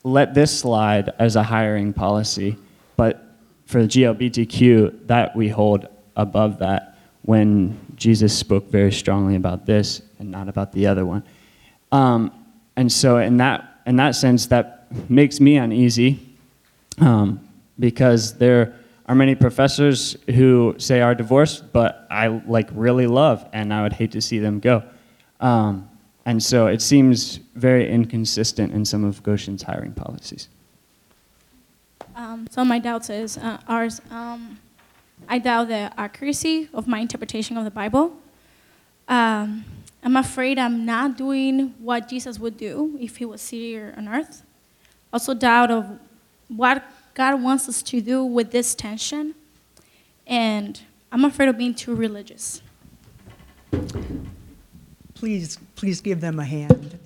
let 0.05 0.35
this 0.35 0.59
slide 0.59 1.11
as 1.19 1.37
a 1.37 1.43
hiring 1.43 1.93
policy, 1.93 2.57
but 2.97 3.25
for 3.67 3.83
the 3.83 3.89
GLBTQ, 3.89 5.07
that 5.07 5.35
we 5.35 5.49
hold 5.49 5.87
above 6.17 6.59
that 6.59 6.99
when 7.23 7.79
Jesus 7.97 8.37
spoke 8.37 8.69
very 8.69 8.93
strongly 8.93 9.37
about 9.37 9.65
this 9.65 10.03
and 10.19 10.31
not 10.31 10.49
about 10.49 10.73
the 10.73 10.87
other 10.87 11.07
one. 11.07 11.23
Um, 11.91 12.33
and 12.77 12.91
so, 12.91 13.19
in 13.19 13.37
that, 13.39 13.81
in 13.87 13.97
that 13.97 14.15
sense, 14.15 14.47
that 14.47 14.87
makes 15.09 15.41
me 15.41 15.57
uneasy 15.57 16.21
um, 16.99 17.49
because 17.79 18.35
there 18.39 18.75
are 19.07 19.15
many 19.15 19.35
professors 19.35 20.17
who 20.27 20.75
say 20.79 21.01
are 21.01 21.15
divorced, 21.15 21.73
but 21.73 22.07
I 22.11 22.29
like 22.29 22.69
really 22.73 23.07
love, 23.07 23.49
and 23.53 23.73
I 23.75 23.83
would 23.83 23.93
hate 23.93 24.13
to 24.13 24.21
see 24.21 24.39
them 24.39 24.61
go. 24.61 24.83
Um, 25.41 25.89
and 26.25 26.43
so 26.43 26.69
it 26.69 26.81
seems 26.81 27.39
very 27.55 27.91
inconsistent 27.91 28.73
in 28.73 28.85
some 28.85 29.05
of 29.05 29.23
Goshen's 29.23 29.63
hiring 29.63 29.93
policies. 29.93 30.49
Um, 32.15 32.47
so 32.51 32.65
my 32.65 32.79
doubts 32.79 33.11
is 33.11 33.39
uh, 33.39 33.59
ours. 33.67 34.01
Um, 34.11 34.59
I 35.29 35.39
doubt 35.39 35.69
the 35.69 35.93
accuracy 35.97 36.69
of 36.73 36.87
my 36.87 37.01
interpretation 37.01 37.57
of 37.57 37.65
the 37.65 37.71
Bible. 37.71 38.17
Um, 39.09 39.65
I'm 40.05 40.17
afraid 40.17 40.59
I'm 40.59 40.85
not 40.85 41.17
doing 41.17 41.75
what 41.79 42.09
Jesus 42.09 42.39
would 42.39 42.57
do 42.57 42.97
if 43.01 43.17
he 43.17 43.25
was 43.25 43.49
here 43.49 43.95
on 43.97 44.09
earth. 44.09 44.43
Also 45.13 45.35
doubt 45.35 45.71
of 45.71 45.99
what 46.49 46.85
God 47.15 47.43
wants 47.43 47.69
us 47.69 47.83
to 47.83 48.01
do 48.01 48.25
with 48.25 48.51
this 48.53 48.75
tension. 48.75 49.35
And 50.27 50.81
I'm 51.11 51.25
afraid 51.25 51.49
of 51.49 51.59
being 51.59 51.75
too 51.75 51.95
religious. 51.95 52.63
Please, 55.15 55.59
please 55.77 56.01
give 56.01 56.21
them 56.21 56.39
a 56.39 56.45
hand. 56.45 56.99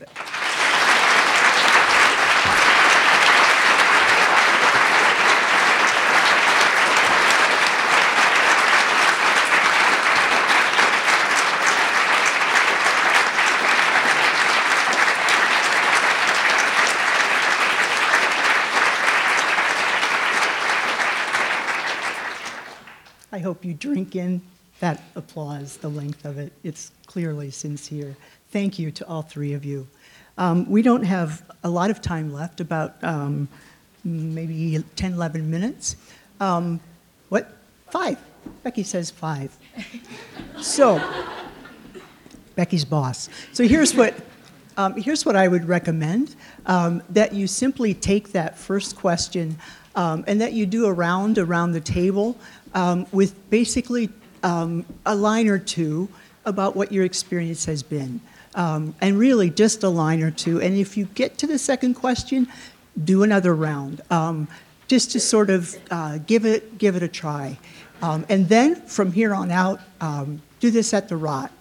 I 23.36 23.40
hope 23.40 23.66
you 23.66 23.74
drink 23.74 24.16
in 24.16 24.40
that 24.80 25.02
applause, 25.14 25.76
the 25.76 25.90
length 25.90 26.24
of 26.24 26.38
it. 26.38 26.54
It's 26.64 26.90
clearly 27.04 27.50
sincere. 27.50 28.16
Thank 28.50 28.78
you 28.78 28.90
to 28.92 29.06
all 29.06 29.20
three 29.20 29.52
of 29.52 29.62
you. 29.62 29.86
Um, 30.38 30.66
we 30.70 30.80
don't 30.80 31.02
have 31.02 31.42
a 31.62 31.68
lot 31.68 31.90
of 31.90 32.00
time 32.00 32.32
left, 32.32 32.62
about 32.62 32.96
um, 33.04 33.46
maybe 34.04 34.82
10, 34.96 35.12
11 35.12 35.50
minutes. 35.50 35.96
Um, 36.40 36.80
what? 37.28 37.52
Five. 37.90 38.16
Becky 38.62 38.82
says 38.82 39.10
five. 39.10 39.54
So, 40.58 40.98
Becky's 42.54 42.86
boss. 42.86 43.28
So 43.52 43.64
here's 43.64 43.94
what, 43.94 44.14
um, 44.78 44.94
here's 44.94 45.26
what 45.26 45.36
I 45.36 45.46
would 45.46 45.68
recommend 45.68 46.36
um, 46.64 47.02
that 47.10 47.34
you 47.34 47.46
simply 47.46 47.92
take 47.92 48.32
that 48.32 48.56
first 48.56 48.96
question 48.96 49.58
um, 49.94 50.24
and 50.26 50.40
that 50.40 50.54
you 50.54 50.64
do 50.64 50.86
a 50.86 50.92
round 50.92 51.36
around 51.36 51.72
the 51.72 51.80
table 51.82 52.38
um, 52.76 53.06
with 53.10 53.50
basically 53.50 54.10
um, 54.44 54.84
a 55.04 55.16
line 55.16 55.48
or 55.48 55.58
two 55.58 56.08
about 56.44 56.76
what 56.76 56.92
your 56.92 57.04
experience 57.04 57.64
has 57.64 57.82
been. 57.82 58.20
Um, 58.54 58.94
and 59.00 59.18
really 59.18 59.50
just 59.50 59.82
a 59.82 59.88
line 59.88 60.22
or 60.22 60.30
two. 60.30 60.62
And 60.62 60.76
if 60.76 60.96
you 60.96 61.06
get 61.06 61.36
to 61.38 61.46
the 61.46 61.58
second 61.58 61.94
question, 61.94 62.46
do 63.04 63.22
another 63.22 63.54
round, 63.54 64.00
um, 64.10 64.48
just 64.86 65.10
to 65.12 65.20
sort 65.20 65.50
of 65.50 65.76
uh, 65.90 66.18
give, 66.18 66.46
it, 66.46 66.78
give 66.78 66.96
it 66.96 67.02
a 67.02 67.08
try. 67.08 67.58
Um, 68.00 68.24
and 68.28 68.48
then 68.48 68.76
from 68.76 69.12
here 69.12 69.34
on 69.34 69.50
out, 69.50 69.80
um, 70.00 70.40
do 70.60 70.70
this 70.70 70.94
at 70.94 71.08
the 71.08 71.16
rot. 71.16 71.52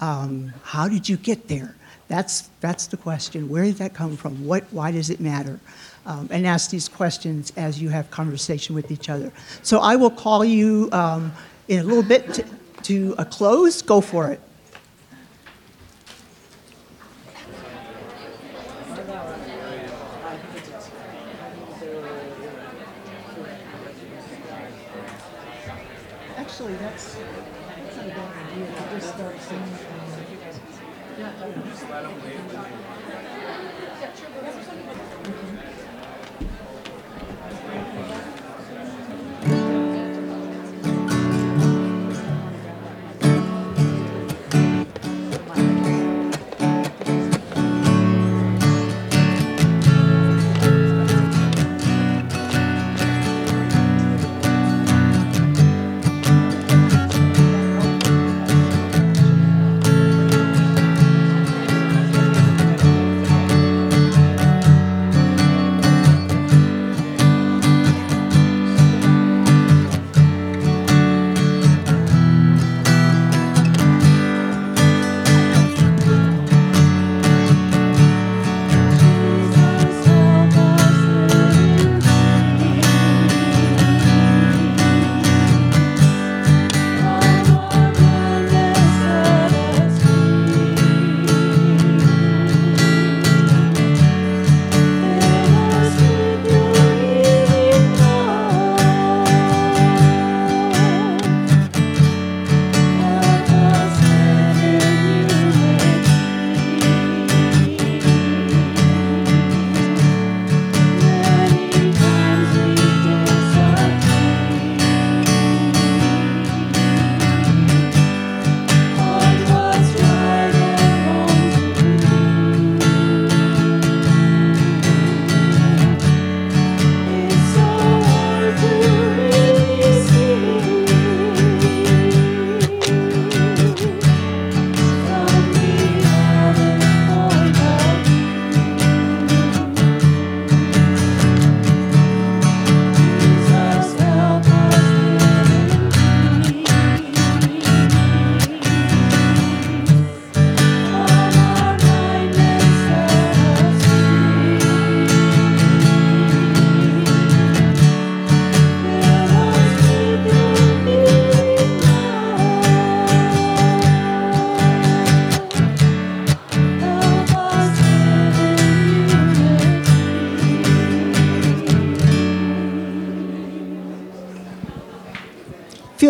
Um, 0.00 0.52
how 0.62 0.88
did 0.88 1.08
you 1.08 1.16
get 1.16 1.48
there? 1.48 1.74
That's, 2.08 2.50
that's 2.60 2.86
the 2.86 2.96
question. 2.96 3.48
Where 3.48 3.64
did 3.64 3.76
that 3.76 3.94
come 3.94 4.16
from? 4.16 4.44
What, 4.44 4.64
why 4.70 4.92
does 4.92 5.10
it 5.10 5.20
matter? 5.20 5.58
Um, 6.06 6.28
and 6.30 6.46
ask 6.46 6.68
these 6.68 6.86
questions 6.86 7.50
as 7.56 7.80
you 7.80 7.88
have 7.88 8.10
conversation 8.10 8.74
with 8.74 8.90
each 8.90 9.08
other. 9.08 9.32
So 9.62 9.78
I 9.78 9.96
will 9.96 10.10
call 10.10 10.44
you 10.44 10.90
um, 10.92 11.32
in 11.68 11.80
a 11.80 11.82
little 11.82 12.02
bit 12.02 12.34
to, 12.34 12.44
to 12.82 13.14
a 13.16 13.24
close. 13.24 13.80
Go 13.80 14.02
for 14.02 14.30
it. 14.30 14.38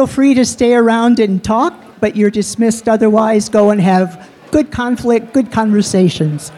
Feel 0.05 0.15
free 0.15 0.35
to 0.35 0.45
stay 0.45 0.75
around 0.75 1.19
and 1.19 1.43
talk, 1.43 1.73
but 1.99 2.15
you're 2.15 2.31
dismissed 2.31 2.91
otherwise. 2.91 3.49
Go 3.49 3.71
and 3.71 3.81
have 3.81 4.31
good 4.51 4.71
conflict, 4.71 5.33
good 5.33 5.51
conversations. 5.51 6.53